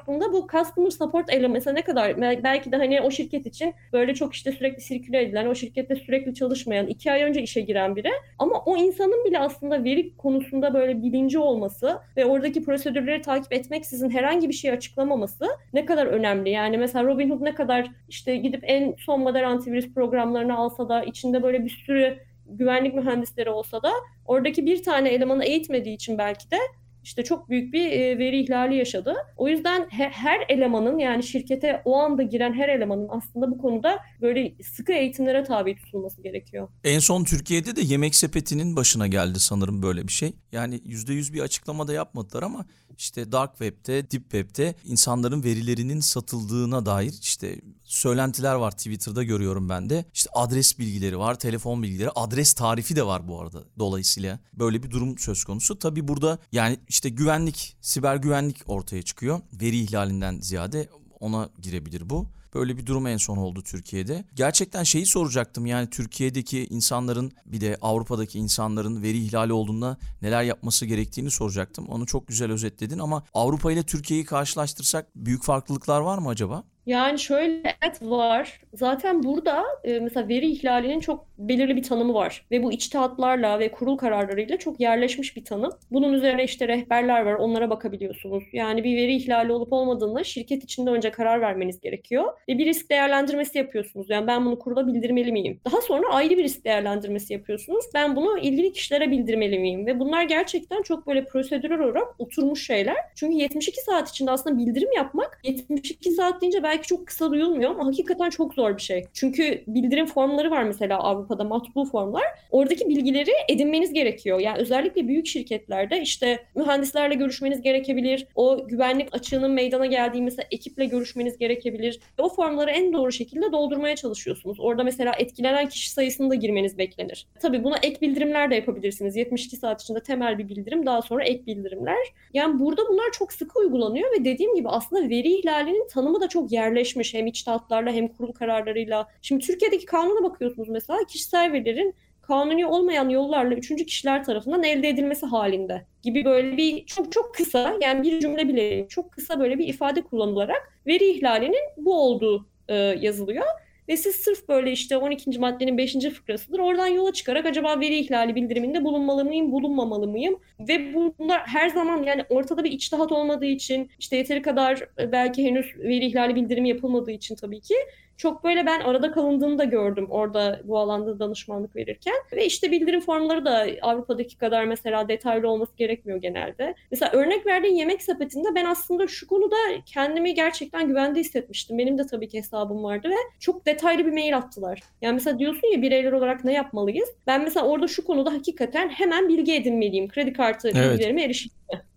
aslında 0.00 0.32
bu 0.32 0.46
customer 0.52 0.90
support 0.90 1.30
mesela 1.48 1.74
ne 1.74 1.82
kadar 1.82 2.20
bel- 2.20 2.40
belki 2.44 2.72
de 2.72 2.76
hani 2.76 3.00
o 3.00 3.10
şirket 3.10 3.46
için 3.46 3.74
böyle 3.92 4.14
çok 4.14 4.34
işte 4.34 4.52
sürekli 4.52 4.80
sirküle 4.80 5.22
edilen, 5.22 5.46
o 5.46 5.54
şirkette 5.54 5.96
sürekli 5.96 6.34
çalışmayan, 6.34 6.86
iki 6.86 7.12
ay 7.12 7.22
önce 7.22 7.42
işe 7.42 7.60
giren 7.60 7.96
biri 7.96 8.10
ama 8.38 8.62
o 8.66 8.76
insanın 8.76 9.24
bile 9.24 9.38
aslında 9.38 9.84
veri 9.84 10.16
konusunda 10.16 10.74
böyle 10.74 11.02
bilinci 11.02 11.38
olması 11.38 11.98
ve 12.16 12.24
oradaki 12.24 12.64
prosedürleri 12.64 13.22
takip 13.22 13.52
etmeksizin 13.52 14.10
herhangi 14.10 14.48
bir 14.48 14.54
şey 14.54 14.70
açıklamaması 14.70 15.46
ne 15.72 15.84
kadar 15.86 16.06
önemli. 16.06 16.50
Yani 16.50 16.78
mesela 16.78 17.04
Robinhood 17.04 17.42
ne 17.42 17.54
kadar 17.54 17.90
işte 18.08 18.36
gidip 18.36 18.60
en 18.62 18.94
son 18.98 19.20
model 19.20 19.48
antivirüs 19.48 19.94
programlarını 19.94 20.56
alsa 20.56 20.88
da 20.88 21.02
içinde 21.02 21.42
böyle 21.42 21.64
bir 21.64 21.70
sürü 21.70 22.18
güvenlik 22.48 22.94
mühendisleri 22.94 23.50
olsa 23.50 23.82
da 23.82 23.92
oradaki 24.24 24.66
bir 24.66 24.82
tane 24.82 25.08
elemanı 25.08 25.44
eğitmediği 25.44 25.94
için 25.94 26.18
belki 26.18 26.50
de 26.50 26.56
işte 27.02 27.24
çok 27.24 27.48
büyük 27.50 27.72
bir 27.72 27.90
e, 27.92 28.18
veri 28.18 28.40
ihlali 28.40 28.76
yaşadı. 28.76 29.14
O 29.36 29.48
yüzden 29.48 29.86
he- 29.90 30.08
her 30.12 30.44
elemanın 30.48 30.98
yani 30.98 31.22
şirkete 31.22 31.82
o 31.84 31.96
anda 31.96 32.22
giren 32.22 32.52
her 32.52 32.68
elemanın 32.68 33.08
aslında 33.10 33.50
bu 33.50 33.58
konuda 33.58 33.98
böyle 34.20 34.54
sıkı 34.62 34.92
eğitimlere 34.92 35.44
tabi 35.44 35.76
tutulması 35.76 36.22
gerekiyor. 36.22 36.68
En 36.84 36.98
son 36.98 37.24
Türkiye'de 37.24 37.76
de 37.76 37.80
Yemek 37.80 38.14
Sepeti'nin 38.14 38.76
başına 38.76 39.06
geldi 39.06 39.40
sanırım 39.40 39.82
böyle 39.82 40.02
bir 40.02 40.12
şey. 40.12 40.32
Yani 40.52 40.74
%100 40.74 41.32
bir 41.32 41.40
açıklama 41.40 41.88
da 41.88 41.92
yapmadılar 41.92 42.42
ama 42.42 42.66
işte 42.98 43.32
Dark 43.32 43.50
Web'te, 43.50 44.10
Deep 44.10 44.22
Web'te 44.22 44.74
insanların 44.84 45.44
verilerinin 45.44 46.00
satıldığına 46.00 46.86
dair 46.86 47.14
işte 47.22 47.60
söylentiler 47.84 48.54
var 48.54 48.70
Twitter'da 48.70 49.22
görüyorum 49.22 49.68
ben 49.68 49.90
de. 49.90 50.04
İşte 50.14 50.30
adres 50.34 50.78
bilgileri 50.78 51.18
var, 51.18 51.38
telefon 51.38 51.82
bilgileri, 51.82 52.10
adres 52.14 52.54
tarifi 52.54 52.96
de 52.96 53.06
var 53.06 53.28
bu 53.28 53.40
arada 53.40 53.64
dolayısıyla. 53.78 54.38
Böyle 54.52 54.82
bir 54.82 54.90
durum 54.90 55.18
söz 55.18 55.44
konusu. 55.44 55.78
Tabii 55.78 56.08
burada 56.08 56.38
yani 56.52 56.78
işte 56.88 57.08
güvenlik, 57.08 57.76
siber 57.80 58.16
güvenlik 58.16 58.62
ortaya 58.66 59.02
çıkıyor. 59.02 59.40
Veri 59.52 59.78
ihlalinden 59.78 60.40
ziyade 60.40 60.88
ona 61.20 61.48
girebilir 61.62 62.10
bu. 62.10 62.26
Böyle 62.56 62.78
bir 62.78 62.86
durum 62.86 63.06
en 63.06 63.16
son 63.16 63.36
oldu 63.36 63.62
Türkiye'de. 63.62 64.24
Gerçekten 64.34 64.82
şeyi 64.82 65.06
soracaktım 65.06 65.66
yani 65.66 65.90
Türkiye'deki 65.90 66.66
insanların 66.66 67.32
bir 67.46 67.60
de 67.60 67.76
Avrupa'daki 67.80 68.38
insanların 68.38 69.02
veri 69.02 69.18
ihlali 69.18 69.52
olduğunda 69.52 69.96
neler 70.22 70.42
yapması 70.42 70.86
gerektiğini 70.86 71.30
soracaktım. 71.30 71.88
Onu 71.88 72.06
çok 72.06 72.28
güzel 72.28 72.52
özetledin 72.52 72.98
ama 72.98 73.22
Avrupa 73.34 73.72
ile 73.72 73.82
Türkiye'yi 73.82 74.24
karşılaştırsak 74.24 75.06
büyük 75.16 75.44
farklılıklar 75.44 76.00
var 76.00 76.18
mı 76.18 76.28
acaba? 76.28 76.64
Yani 76.86 77.18
şöyle 77.18 77.76
evet 77.82 78.02
var. 78.02 78.60
Zaten 78.74 79.22
burada 79.22 79.64
e, 79.84 79.98
mesela 79.98 80.28
veri 80.28 80.50
ihlalinin 80.50 81.00
çok 81.00 81.26
belirli 81.38 81.76
bir 81.76 81.82
tanımı 81.82 82.14
var. 82.14 82.46
Ve 82.50 82.62
bu 82.62 82.72
içtihatlarla 82.72 83.58
ve 83.58 83.70
kurul 83.70 83.96
kararlarıyla 83.96 84.56
çok 84.56 84.80
yerleşmiş 84.80 85.36
bir 85.36 85.44
tanım. 85.44 85.72
Bunun 85.90 86.12
üzerine 86.12 86.44
işte 86.44 86.68
rehberler 86.68 87.20
var. 87.20 87.34
Onlara 87.34 87.70
bakabiliyorsunuz. 87.70 88.44
Yani 88.52 88.84
bir 88.84 88.96
veri 88.96 89.16
ihlali 89.16 89.52
olup 89.52 89.72
olmadığını 89.72 90.24
şirket 90.24 90.64
içinde 90.64 90.90
önce 90.90 91.10
karar 91.10 91.40
vermeniz 91.40 91.80
gerekiyor. 91.80 92.32
Ve 92.48 92.58
bir 92.58 92.66
risk 92.66 92.90
değerlendirmesi 92.90 93.58
yapıyorsunuz. 93.58 94.10
Yani 94.10 94.26
ben 94.26 94.46
bunu 94.46 94.58
kurula 94.58 94.86
bildirmeli 94.86 95.32
miyim? 95.32 95.60
Daha 95.64 95.80
sonra 95.80 96.08
ayrı 96.10 96.36
bir 96.36 96.44
risk 96.44 96.64
değerlendirmesi 96.64 97.32
yapıyorsunuz. 97.32 97.84
Ben 97.94 98.16
bunu 98.16 98.38
ilgili 98.38 98.72
kişilere 98.72 99.10
bildirmeli 99.10 99.58
miyim? 99.58 99.86
Ve 99.86 100.00
bunlar 100.00 100.22
gerçekten 100.22 100.82
çok 100.82 101.06
böyle 101.06 101.24
prosedürel 101.24 101.80
olarak 101.80 102.20
oturmuş 102.20 102.66
şeyler. 102.66 102.96
Çünkü 103.14 103.36
72 103.36 103.80
saat 103.80 104.10
içinde 104.10 104.30
aslında 104.30 104.58
bildirim 104.58 104.92
yapmak 104.96 105.40
72 105.44 106.10
saat 106.10 106.42
deyince 106.42 106.62
belki 106.62 106.75
çok 106.82 107.06
kısa 107.06 107.30
duyulmuyor 107.30 107.70
ama 107.70 107.86
hakikaten 107.86 108.30
çok 108.30 108.54
zor 108.54 108.76
bir 108.76 108.82
şey. 108.82 109.04
Çünkü 109.12 109.64
bildirim 109.66 110.06
formları 110.06 110.50
var 110.50 110.62
mesela 110.62 110.98
Avrupa'da 110.98 111.44
matbu 111.44 111.84
formlar. 111.84 112.24
Oradaki 112.50 112.88
bilgileri 112.88 113.30
edinmeniz 113.48 113.92
gerekiyor. 113.92 114.40
Yani 114.40 114.58
özellikle 114.58 115.08
büyük 115.08 115.26
şirketlerde 115.26 116.00
işte 116.00 116.44
mühendislerle 116.54 117.14
görüşmeniz 117.14 117.62
gerekebilir. 117.62 118.26
O 118.34 118.66
güvenlik 118.68 119.14
açığının 119.14 119.50
meydana 119.50 119.86
geldiği 119.86 120.22
mesela 120.22 120.46
ekiple 120.50 120.84
görüşmeniz 120.84 121.38
gerekebilir. 121.38 122.00
O 122.18 122.28
formları 122.28 122.70
en 122.70 122.92
doğru 122.92 123.12
şekilde 123.12 123.52
doldurmaya 123.52 123.96
çalışıyorsunuz. 123.96 124.60
Orada 124.60 124.84
mesela 124.84 125.12
etkilenen 125.18 125.68
kişi 125.68 125.90
sayısını 125.90 126.30
da 126.30 126.34
girmeniz 126.34 126.78
beklenir. 126.78 127.26
Tabii 127.40 127.64
buna 127.64 127.76
ek 127.82 128.00
bildirimler 128.00 128.50
de 128.50 128.54
yapabilirsiniz. 128.54 129.16
72 129.16 129.56
saat 129.56 129.82
içinde 129.82 130.00
temel 130.00 130.38
bir 130.38 130.48
bildirim, 130.48 130.86
daha 130.86 131.02
sonra 131.02 131.24
ek 131.24 131.46
bildirimler. 131.46 131.98
Yani 132.34 132.58
burada 132.58 132.82
bunlar 132.88 133.12
çok 133.12 133.32
sıkı 133.32 133.58
uygulanıyor 133.58 134.10
ve 134.20 134.24
dediğim 134.24 134.54
gibi 134.54 134.68
aslında 134.68 135.08
veri 135.08 135.38
ihlalinin 135.38 135.88
tanımı 135.88 136.20
da 136.20 136.28
çok 136.28 136.52
yerleşmiş. 136.66 137.14
Hem 137.14 137.26
içtihatlarla 137.26 137.90
hem 137.90 138.08
kurul 138.08 138.32
kararlarıyla. 138.32 139.08
Şimdi 139.22 139.46
Türkiye'deki 139.46 139.86
kanuna 139.86 140.22
bakıyorsunuz 140.30 140.68
mesela 140.68 140.98
kişisel 141.08 141.52
verilerin 141.52 141.94
kanuni 142.22 142.66
olmayan 142.66 143.08
yollarla 143.08 143.54
üçüncü 143.54 143.86
kişiler 143.86 144.24
tarafından 144.24 144.62
elde 144.64 144.88
edilmesi 144.88 145.26
halinde 145.26 145.86
gibi 146.02 146.24
böyle 146.24 146.56
bir 146.56 146.86
çok 146.86 147.12
çok 147.12 147.34
kısa 147.34 147.76
yani 147.80 148.02
bir 148.02 148.20
cümle 148.20 148.48
bile 148.48 148.88
çok 148.88 149.12
kısa 149.12 149.40
böyle 149.40 149.58
bir 149.58 149.68
ifade 149.68 150.02
kullanılarak 150.02 150.72
veri 150.86 151.04
ihlalinin 151.04 151.64
bu 151.76 152.00
olduğu 152.00 152.46
e, 152.68 152.74
yazılıyor. 152.74 153.46
Ve 153.88 153.96
siz 153.96 154.16
sırf 154.16 154.48
böyle 154.48 154.72
işte 154.72 154.96
12. 154.96 155.38
maddenin 155.38 155.78
5. 155.78 155.94
fıkrasıdır. 156.14 156.58
Oradan 156.58 156.86
yola 156.86 157.12
çıkarak 157.12 157.46
acaba 157.46 157.80
veri 157.80 157.98
ihlali 157.98 158.34
bildiriminde 158.34 158.84
bulunmalı 158.84 159.24
mıyım, 159.24 159.52
bulunmamalı 159.52 160.08
mıyım? 160.08 160.40
Ve 160.60 160.94
bunlar 160.94 161.46
her 161.46 161.68
zaman 161.68 162.02
yani 162.02 162.24
ortada 162.28 162.64
bir 162.64 162.72
içtihat 162.72 163.12
olmadığı 163.12 163.46
için 163.46 163.90
işte 163.98 164.16
yeteri 164.16 164.42
kadar 164.42 164.88
e, 164.98 165.12
belki 165.12 165.44
henüz 165.44 165.76
veri 165.78 166.06
ihlali 166.06 166.34
bildirimi 166.34 166.68
yapılmadığı 166.68 167.10
için 167.10 167.34
tabii 167.34 167.60
ki 167.60 167.74
çok 168.16 168.44
böyle 168.44 168.66
ben 168.66 168.80
arada 168.80 169.12
kalındığını 169.12 169.58
da 169.58 169.64
gördüm 169.64 170.06
orada 170.10 170.60
bu 170.64 170.78
alanda 170.78 171.18
danışmanlık 171.18 171.76
verirken. 171.76 172.14
Ve 172.32 172.46
işte 172.46 172.70
bildirim 172.70 173.00
formları 173.00 173.44
da 173.44 173.66
Avrupa'daki 173.82 174.38
kadar 174.38 174.64
mesela 174.64 175.08
detaylı 175.08 175.48
olması 175.48 175.76
gerekmiyor 175.76 176.20
genelde. 176.20 176.74
Mesela 176.90 177.12
örnek 177.12 177.46
verdiğin 177.46 177.74
yemek 177.74 178.02
sepetinde 178.02 178.48
ben 178.54 178.64
aslında 178.64 179.06
şu 179.06 179.26
konuda 179.26 179.56
kendimi 179.86 180.34
gerçekten 180.34 180.88
güvende 180.88 181.20
hissetmiştim. 181.20 181.78
Benim 181.78 181.98
de 181.98 182.06
tabii 182.06 182.28
ki 182.28 182.38
hesabım 182.38 182.84
vardı 182.84 183.08
ve 183.10 183.16
çok 183.40 183.66
detaylı 183.66 184.06
bir 184.06 184.12
mail 184.12 184.36
attılar. 184.36 184.80
Yani 185.02 185.14
mesela 185.14 185.38
diyorsun 185.38 185.72
ya 185.72 185.82
bireyler 185.82 186.12
olarak 186.12 186.44
ne 186.44 186.52
yapmalıyız? 186.52 187.08
Ben 187.26 187.42
mesela 187.42 187.66
orada 187.66 187.88
şu 187.88 188.04
konuda 188.04 188.32
hakikaten 188.32 188.88
hemen 188.88 189.28
bilgi 189.28 189.54
edinmeliyim. 189.54 190.08
Kredi 190.08 190.32
kartı 190.32 190.70
Evet. 190.74 190.92
bilgilerime 190.92 191.22
erişim. 191.22 191.52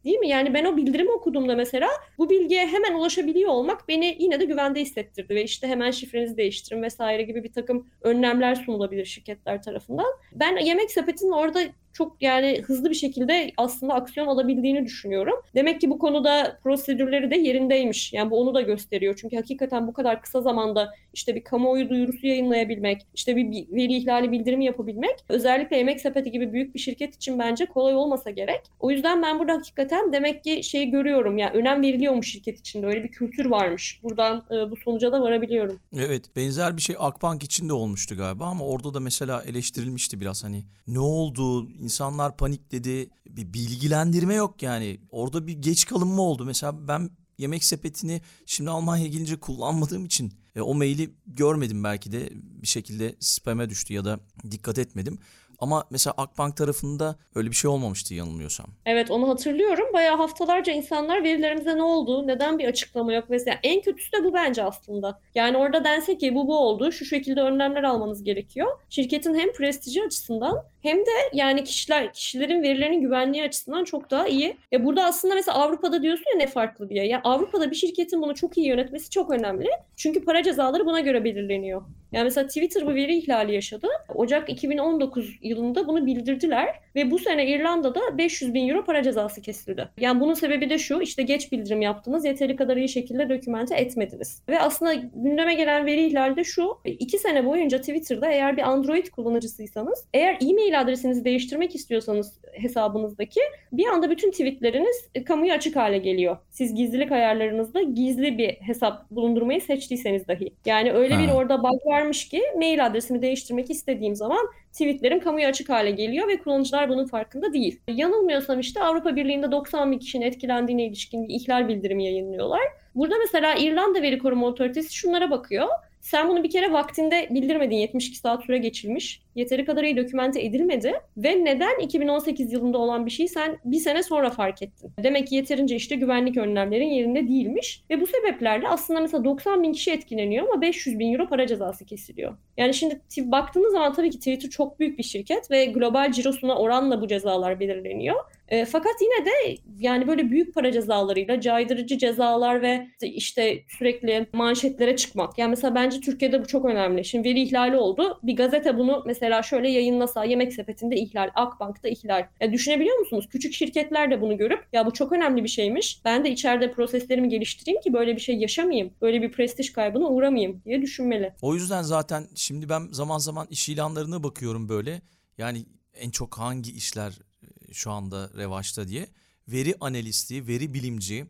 Değil 0.06 0.18
mi? 0.18 0.28
Yani 0.28 0.54
ben 0.54 0.66
o 0.66 0.78
bildirimi 0.78 1.12
okuduğumda 1.12 1.56
mesela 1.56 1.90
bu 2.18 2.30
bilgiye 2.30 2.68
hemen 2.68 2.94
ulaşabiliyor 2.94 3.50
olmak 3.50 3.88
beni 3.88 4.16
yine 4.20 4.40
de 4.40 4.46
güvende 4.46 4.82
hissettirdi 4.82 5.36
ve 5.36 5.44
işte 5.44 5.68
hemen 5.68 5.92
şifrenizi 5.92 6.38
değiştirin 6.38 6.82
vesaire 6.82 7.24
gibi 7.24 7.44
bir 7.44 7.54
takım 7.54 7.88
önlemler 8.02 8.56
sunulabilir 8.56 9.06
şirketler 9.06 9.62
tarafından. 9.62 10.08
Ben 10.32 10.58
yemek 10.58 10.92
sepetinin 10.92 11.32
orada 11.32 11.62
çok 11.94 12.22
yani 12.22 12.62
hızlı 12.66 12.90
bir 12.90 12.96
şekilde 12.96 13.52
aslında 13.58 13.94
aksiyon 13.94 14.28
alabildiğini 14.28 14.86
düşünüyorum. 14.86 15.36
Demek 15.56 15.82
ki 15.82 15.90
bu 15.90 16.00
konuda 16.00 16.60
prosedürleri 16.64 17.32
de 17.32 17.38
yerindeymiş. 17.38 18.14
Yani 18.14 18.32
bu 18.32 18.40
onu 18.42 18.54
da 18.54 18.62
gösteriyor. 18.62 19.16
Çünkü 19.22 19.36
hakikaten 19.36 19.88
bu 19.88 19.94
kadar 19.94 20.22
kısa 20.22 20.42
zamanda 20.42 20.94
işte 21.14 21.36
bir 21.36 21.44
kamuoyu 21.44 21.90
duyurusu 21.90 22.28
yayınlayabilmek, 22.28 23.08
işte 23.16 23.36
bir 23.36 23.46
veri 23.72 23.96
ihlali 23.96 24.32
bildirimi 24.32 24.66
yapabilmek 24.66 25.16
özellikle 25.30 25.78
yemek 25.78 26.02
sepeti 26.02 26.32
gibi 26.32 26.54
büyük 26.54 26.76
bir 26.76 26.80
şirket 26.80 27.16
için 27.16 27.40
bence 27.40 27.66
kolay 27.66 27.96
olmasa 27.96 28.30
gerek. 28.30 28.62
O 28.80 28.92
yüzden 28.92 29.22
ben 29.22 29.40
burada 29.40 29.54
hakikaten 29.54 30.14
demek 30.14 30.44
ki 30.44 30.64
şeyi 30.64 30.92
görüyorum. 30.92 31.38
Yani 31.38 31.58
önem 31.58 31.82
veriliyormuş 31.82 32.32
şirket 32.32 32.60
içinde. 32.60 32.88
Öyle 32.88 33.04
bir 33.04 33.12
kültür 33.12 33.46
varmış. 33.46 34.00
Buradan 34.04 34.44
e, 34.52 34.72
bu 34.72 34.76
sonuca 34.76 35.12
da 35.12 35.22
varabiliyorum. 35.22 35.80
Evet 35.98 36.36
benzer 36.36 36.78
bir 36.78 36.82
şey 36.82 36.96
Akbank 37.00 37.44
için 37.44 37.70
de 37.70 37.74
olmuştu 37.74 38.18
galiba 38.18 38.46
ama 38.46 38.66
orada 38.66 38.94
da 38.94 39.00
mesela 39.00 39.44
eleştirilmişti 39.44 40.22
biraz 40.22 40.44
hani 40.44 40.64
ne 40.88 41.00
oldu 41.00 41.70
insanlar 41.80 42.38
panikledi 42.38 43.10
bir 43.30 43.54
bilgilendirme 43.54 44.34
yok 44.34 44.62
yani. 44.62 45.02
Orada 45.10 45.48
bir 45.48 45.54
geç 45.54 45.86
kalınma 45.86 46.22
oldu. 46.22 46.46
Mesela 46.46 46.88
ben 46.88 47.10
yemek 47.38 47.64
sepetini 47.64 48.22
şimdi 48.46 48.70
Almanya'ya 48.70 49.10
gelince 49.10 49.40
kullanmadığım 49.40 50.06
için 50.06 50.34
e, 50.56 50.62
o 50.62 50.74
maili 50.74 51.14
görmedim 51.28 51.84
belki 51.84 52.12
de. 52.12 52.30
Bir 52.34 52.68
şekilde 52.68 53.16
spam'e 53.20 53.70
düştü 53.70 53.94
ya 53.94 54.06
da 54.06 54.20
dikkat 54.52 54.80
etmedim 54.80 55.20
ama 55.62 55.84
mesela 55.90 56.14
Akbank 56.18 56.58
tarafında 56.58 57.16
öyle 57.36 57.50
bir 57.50 57.56
şey 57.56 57.72
olmamıştı 57.72 58.14
yanılmıyorsam. 58.14 58.66
Evet 58.86 59.12
onu 59.12 59.30
hatırlıyorum. 59.30 59.86
Bayağı 59.94 60.18
haftalarca 60.18 60.74
insanlar 60.74 61.24
verilerimize 61.24 61.78
ne 61.78 61.84
oldu, 61.84 62.28
neden 62.28 62.60
bir 62.60 62.66
açıklama 62.68 63.14
yok 63.14 63.32
vesaire. 63.32 63.60
En 63.64 63.82
kötüsü 63.82 64.12
de 64.12 64.24
bu 64.24 64.34
bence 64.34 64.64
aslında. 64.64 65.20
Yani 65.36 65.58
orada 65.58 65.84
dense 65.84 66.18
ki 66.18 66.36
bu 66.36 66.48
bu 66.48 66.58
oldu, 66.58 66.92
şu 66.92 67.06
şekilde 67.06 67.42
önlemler 67.42 67.84
almanız 67.84 68.24
gerekiyor. 68.24 68.68
Şirketin 68.90 69.36
hem 69.36 69.52
prestiji 69.52 70.04
açısından 70.04 70.64
hem 70.82 70.98
de 70.98 71.12
yani 71.34 71.64
kişiler 71.64 72.14
kişilerin 72.14 72.64
verilerinin 72.64 73.02
güvenliği 73.02 73.44
açısından 73.44 73.84
çok 73.84 74.12
daha 74.12 74.28
iyi. 74.28 74.58
Ya 74.72 74.86
burada 74.86 75.06
aslında 75.06 75.36
mesela 75.36 75.58
Avrupa'da 75.58 76.04
diyorsun 76.04 76.26
ya 76.34 76.38
ne 76.38 76.48
farklı 76.48 76.90
diye. 76.90 77.08
Ya 77.08 77.22
Avrupa'da 77.24 77.72
bir 77.72 77.76
şirketin 77.76 78.22
bunu 78.22 78.36
çok 78.36 78.58
iyi 78.58 78.68
yönetmesi 78.68 79.10
çok 79.10 79.32
önemli. 79.32 79.68
Çünkü 79.96 80.26
para 80.26 80.44
cezaları 80.44 80.86
buna 80.86 81.00
göre 81.00 81.24
belirleniyor. 81.24 81.82
Yani 82.12 82.24
mesela 82.24 82.48
Twitter 82.48 82.86
bu 82.88 82.96
veri 82.96 83.18
ihlali 83.18 83.54
yaşadı. 83.54 83.88
Ocak 84.16 84.50
2019 84.50 85.36
yılında 85.42 85.88
bunu 85.88 86.06
bildirdiler 86.06 86.76
ve 86.96 87.12
bu 87.12 87.20
sene 87.20 87.48
İrlanda'da 87.48 88.18
500 88.18 88.54
bin 88.54 88.70
euro 88.70 88.86
para 88.86 89.04
cezası 89.04 89.42
kesildi. 89.42 89.90
Yani 89.98 90.20
bunun 90.20 90.34
sebebi 90.34 90.70
de 90.70 90.78
şu 90.78 91.02
işte 91.02 91.24
geç 91.24 91.52
bildirim 91.52 91.82
yaptınız 91.82 92.26
yeteri 92.26 92.56
kadar 92.56 92.78
iyi 92.78 92.90
şekilde 92.90 93.30
dokümente 93.30 93.76
etmediniz. 93.76 94.44
Ve 94.50 94.60
aslında 94.60 94.94
gündeme 94.94 95.54
gelen 95.56 95.86
veri 95.86 96.06
ihlali 96.08 96.36
de 96.36 96.44
şu 96.44 96.78
iki 96.86 97.18
sene 97.18 97.46
boyunca 97.46 97.78
Twitter'da 97.78 98.32
eğer 98.32 98.58
bir 98.58 98.62
Android 98.62 99.08
kullanıcısıysanız 99.08 100.06
eğer 100.14 100.38
e-mail 100.50 100.82
adresinizi 100.82 101.26
değiştirmek 101.26 101.76
istiyorsanız 101.76 102.40
hesabınızdaki 102.54 103.42
bir 103.72 103.86
anda 103.86 104.10
bütün 104.10 104.32
tweetleriniz 104.32 105.10
e, 105.16 105.24
kamuya 105.24 105.56
açık 105.56 105.76
hale 105.76 105.98
geliyor. 105.98 106.38
Siz 106.50 106.76
gizlilik 106.76 107.12
ayarlarınızda 107.12 107.82
gizli 107.82 108.38
bir 108.38 108.50
hesap 108.50 109.12
bulundurmayı 109.12 109.62
seçtiyseniz 109.62 110.28
dahi. 110.28 110.54
Yani 110.66 110.92
öyle 110.92 111.18
bir 111.20 111.28
Ha. 111.28 111.36
orada 111.36 111.64
bug 111.64 111.86
varmış 112.00 112.28
ki 112.28 112.42
mail 112.58 112.86
adresimi 112.86 113.22
değiştirmek 113.22 113.70
istediğim 113.70 114.16
zaman 114.16 114.48
tweetlerim 114.72 115.20
kamuya 115.20 115.50
açık 115.50 115.70
hale 115.70 115.92
geliyor 115.92 116.28
ve 116.28 116.38
kullanıcılar 116.38 116.90
bunun 116.90 117.06
farkında 117.06 117.54
değil. 117.54 117.80
Yanılmıyorsam 117.88 118.60
işte 118.60 118.84
Avrupa 118.84 119.16
Birliği'nde 119.16 119.52
90 119.52 119.92
bin 119.92 120.00
kişinin 120.00 120.26
etkilendiğine 120.26 120.86
ilişkin 120.86 121.28
bir 121.28 121.34
ihlal 121.34 121.68
bildirimi 121.68 122.06
yayınlıyorlar. 122.06 122.62
Burada 122.96 123.16
mesela 123.20 123.56
İrlanda 123.56 124.02
Veri 124.02 124.20
Koruma 124.20 124.48
Otoritesi 124.48 124.96
şunlara 124.96 125.32
bakıyor. 125.32 125.68
Sen 126.02 126.30
bunu 126.30 126.44
bir 126.44 126.50
kere 126.50 126.72
vaktinde 126.72 127.28
bildirmedin. 127.32 127.76
72 127.76 128.18
saat 128.18 128.44
süre 128.44 128.58
geçilmiş. 128.58 129.22
Yeteri 129.40 129.66
kadar 129.66 129.84
iyi 129.84 129.98
dokümente 129.98 130.42
edilmedi. 130.42 130.94
Ve 131.18 131.46
neden 131.46 131.80
2018 131.80 132.54
yılında 132.54 132.78
olan 132.78 133.06
bir 133.06 133.12
şeyi 133.12 133.30
sen 133.30 133.58
bir 133.66 133.78
sene 133.78 134.04
sonra 134.04 134.30
fark 134.30 134.62
ettin? 134.62 134.92
Demek 135.04 135.28
ki 135.28 135.36
yeterince 135.36 135.76
işte 135.76 135.96
güvenlik 135.96 136.38
önlemlerin 136.38 136.88
yerinde 136.88 137.28
değilmiş. 137.28 137.84
Ve 137.90 138.02
bu 138.02 138.08
sebeplerle 138.08 138.68
aslında 138.68 139.00
mesela 139.00 139.24
90 139.24 139.64
bin 139.64 139.74
kişi 139.74 139.92
etkileniyor 139.92 140.48
ama 140.48 140.62
500 140.62 141.00
bin 141.00 141.14
euro 141.14 141.28
para 141.28 141.48
cezası 141.48 141.86
kesiliyor. 141.86 142.38
Yani 142.58 142.74
şimdi 142.74 143.00
baktığınız 143.18 143.72
zaman 143.72 143.94
tabii 143.94 144.10
ki 144.10 144.18
Twitter 144.18 144.50
çok 144.50 144.80
büyük 144.80 144.98
bir 144.98 145.04
şirket 145.04 145.52
ve 145.52 145.66
global 145.66 146.12
cirosuna 146.12 146.56
oranla 146.56 147.02
bu 147.02 147.08
cezalar 147.08 147.60
belirleniyor. 147.60 148.16
E, 148.50 148.66
fakat 148.66 148.94
yine 149.02 149.26
de 149.26 149.58
yani 149.80 150.08
böyle 150.08 150.32
büyük 150.32 150.56
para 150.56 150.72
cezalarıyla 150.72 151.42
caydırıcı 151.42 151.98
cezalar 151.98 152.62
ve 152.62 152.88
işte 153.02 153.64
sürekli 153.68 154.28
manşetlere 154.34 154.96
çıkmak. 154.96 155.38
Yani 155.38 155.50
mesela 155.50 155.76
bence 155.76 156.00
Türkiye'de 156.00 156.42
bu 156.42 156.48
çok 156.48 156.66
önemli. 156.66 157.06
Şimdi 157.06 157.30
veri 157.30 157.42
ihlali 157.42 157.78
oldu. 157.78 158.20
Bir 158.24 158.36
gazete 158.36 158.78
bunu 158.78 159.04
mesela 159.06 159.29
şöyle 159.44 159.70
yayınlasa 159.70 160.24
yemek 160.26 160.54
sepetinde 160.54 160.96
ihlal, 160.96 161.30
Akbank'ta 161.36 161.90
ihlal. 161.90 162.28
Ya 162.40 162.54
düşünebiliyor 162.54 162.98
musunuz? 162.98 163.28
Küçük 163.32 163.54
şirketler 163.54 164.12
de 164.12 164.22
bunu 164.22 164.38
görüp 164.38 164.68
ya 164.74 164.86
bu 164.86 164.94
çok 164.94 165.12
önemli 165.12 165.44
bir 165.44 165.50
şeymiş. 165.50 166.02
Ben 166.06 166.26
de 166.26 166.32
içeride 166.32 166.72
proseslerimi 166.72 167.30
geliştireyim 167.30 167.82
ki 167.82 167.94
böyle 167.94 168.16
bir 168.16 168.22
şey 168.22 168.38
yaşamayayım. 168.38 168.94
Böyle 169.02 169.22
bir 169.22 169.32
prestij 169.32 169.74
kaybına 169.74 170.08
uğramayayım 170.08 170.62
diye 170.66 170.82
düşünmeli. 170.82 171.34
O 171.42 171.56
yüzden 171.56 171.82
zaten 171.82 172.28
şimdi 172.36 172.70
ben 172.70 172.88
zaman 172.92 173.18
zaman 173.18 173.48
iş 173.50 173.70
ilanlarına 173.70 174.24
bakıyorum 174.24 174.70
böyle. 174.70 175.02
Yani 175.38 175.66
en 175.94 176.10
çok 176.10 176.38
hangi 176.38 176.72
işler 176.72 177.14
e, 177.44 177.74
şu 177.74 177.92
anda 177.92 178.30
revaçta 178.38 178.88
diye. 178.88 179.08
Veri 179.48 179.76
analisti, 179.82 180.48
veri 180.48 180.74
bilimci. 180.74 181.26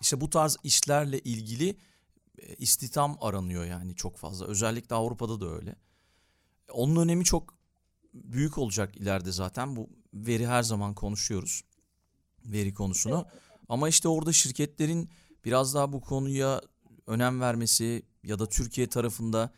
işte 0.00 0.20
bu 0.20 0.30
tarz 0.30 0.56
işlerle 0.64 1.18
ilgili 1.18 1.76
e, 2.38 2.54
istihdam 2.58 3.16
aranıyor 3.20 3.64
yani 3.64 3.94
çok 3.94 4.16
fazla. 4.16 4.46
Özellikle 4.46 4.94
Avrupa'da 4.94 5.40
da 5.40 5.50
öyle. 5.54 5.74
Onun 6.72 6.96
önemi 6.96 7.24
çok 7.24 7.54
büyük 8.14 8.58
olacak 8.58 8.96
ileride 8.96 9.32
zaten. 9.32 9.76
Bu 9.76 9.88
veri 10.14 10.46
her 10.46 10.62
zaman 10.62 10.94
konuşuyoruz. 10.94 11.64
Veri 12.46 12.74
konusunu. 12.74 13.26
Ama 13.68 13.88
işte 13.88 14.08
orada 14.08 14.32
şirketlerin 14.32 15.08
biraz 15.44 15.74
daha 15.74 15.92
bu 15.92 16.00
konuya 16.00 16.60
önem 17.06 17.40
vermesi 17.40 18.02
ya 18.24 18.38
da 18.38 18.48
Türkiye 18.48 18.86
tarafında 18.86 19.52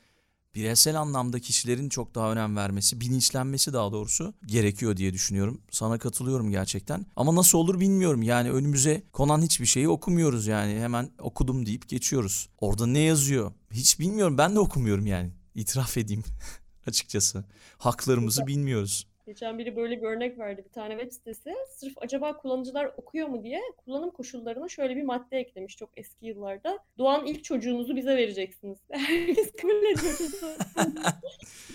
bireysel 0.55 1.01
anlamda 1.01 1.40
kişilerin 1.40 1.88
çok 1.88 2.14
daha 2.14 2.33
önem 2.33 2.57
vermesi, 2.57 3.01
bilinçlenmesi 3.01 3.73
daha 3.73 3.92
doğrusu 3.92 4.35
gerekiyor 4.47 4.97
diye 4.97 5.12
düşünüyorum. 5.12 5.61
Sana 5.71 5.99
katılıyorum 5.99 6.51
gerçekten. 6.51 7.07
Ama 7.16 7.35
nasıl 7.35 7.59
olur 7.59 7.81
bilmiyorum. 7.81 8.23
Yani 8.23 8.51
önümüze 8.51 9.03
konan 9.12 9.42
hiçbir 9.42 9.66
şeyi 9.66 9.88
okumuyoruz 9.88 10.47
yani. 10.47 10.81
Hemen 10.81 11.11
okudum 11.19 11.66
deyip 11.66 11.88
geçiyoruz. 11.88 12.49
Orada 12.59 12.87
ne 12.87 12.99
yazıyor? 12.99 13.53
Hiç 13.71 14.01
bilmiyorum. 14.01 14.38
Ben 14.38 14.55
de 14.55 14.59
okumuyorum 14.59 15.07
yani. 15.07 15.33
İtiraf 15.55 15.97
edeyim 15.97 16.25
açıkçası. 16.88 17.44
Haklarımızı 17.79 18.46
bilmiyoruz. 18.46 19.07
Geçen 19.27 19.59
biri 19.59 19.77
böyle 19.77 20.03
bir 20.03 20.07
örnek 20.07 20.39
verdi. 20.39 20.65
Bir 20.65 20.73
tane 20.73 20.93
web 20.93 21.12
sitesi 21.12 21.55
sırf 21.69 21.93
acaba 21.97 22.37
kullanıcılar 22.37 22.91
okuyor 22.97 23.29
mu 23.29 23.43
diye 23.45 23.61
kullanım 23.77 24.11
koşullarına 24.11 24.69
şöyle 24.69 24.97
bir 24.97 25.03
madde 25.03 25.39
eklemiş 25.39 25.77
çok 25.77 25.91
eski 25.97 26.27
yıllarda. 26.27 26.79
Doğan 26.99 27.27
ilk 27.27 27.45
çocuğunuzu 27.45 27.97
bize 27.97 28.17
vereceksiniz. 28.17 28.79
Herkes 28.91 29.53
kabul 29.53 29.75
ediyor. 29.75 30.15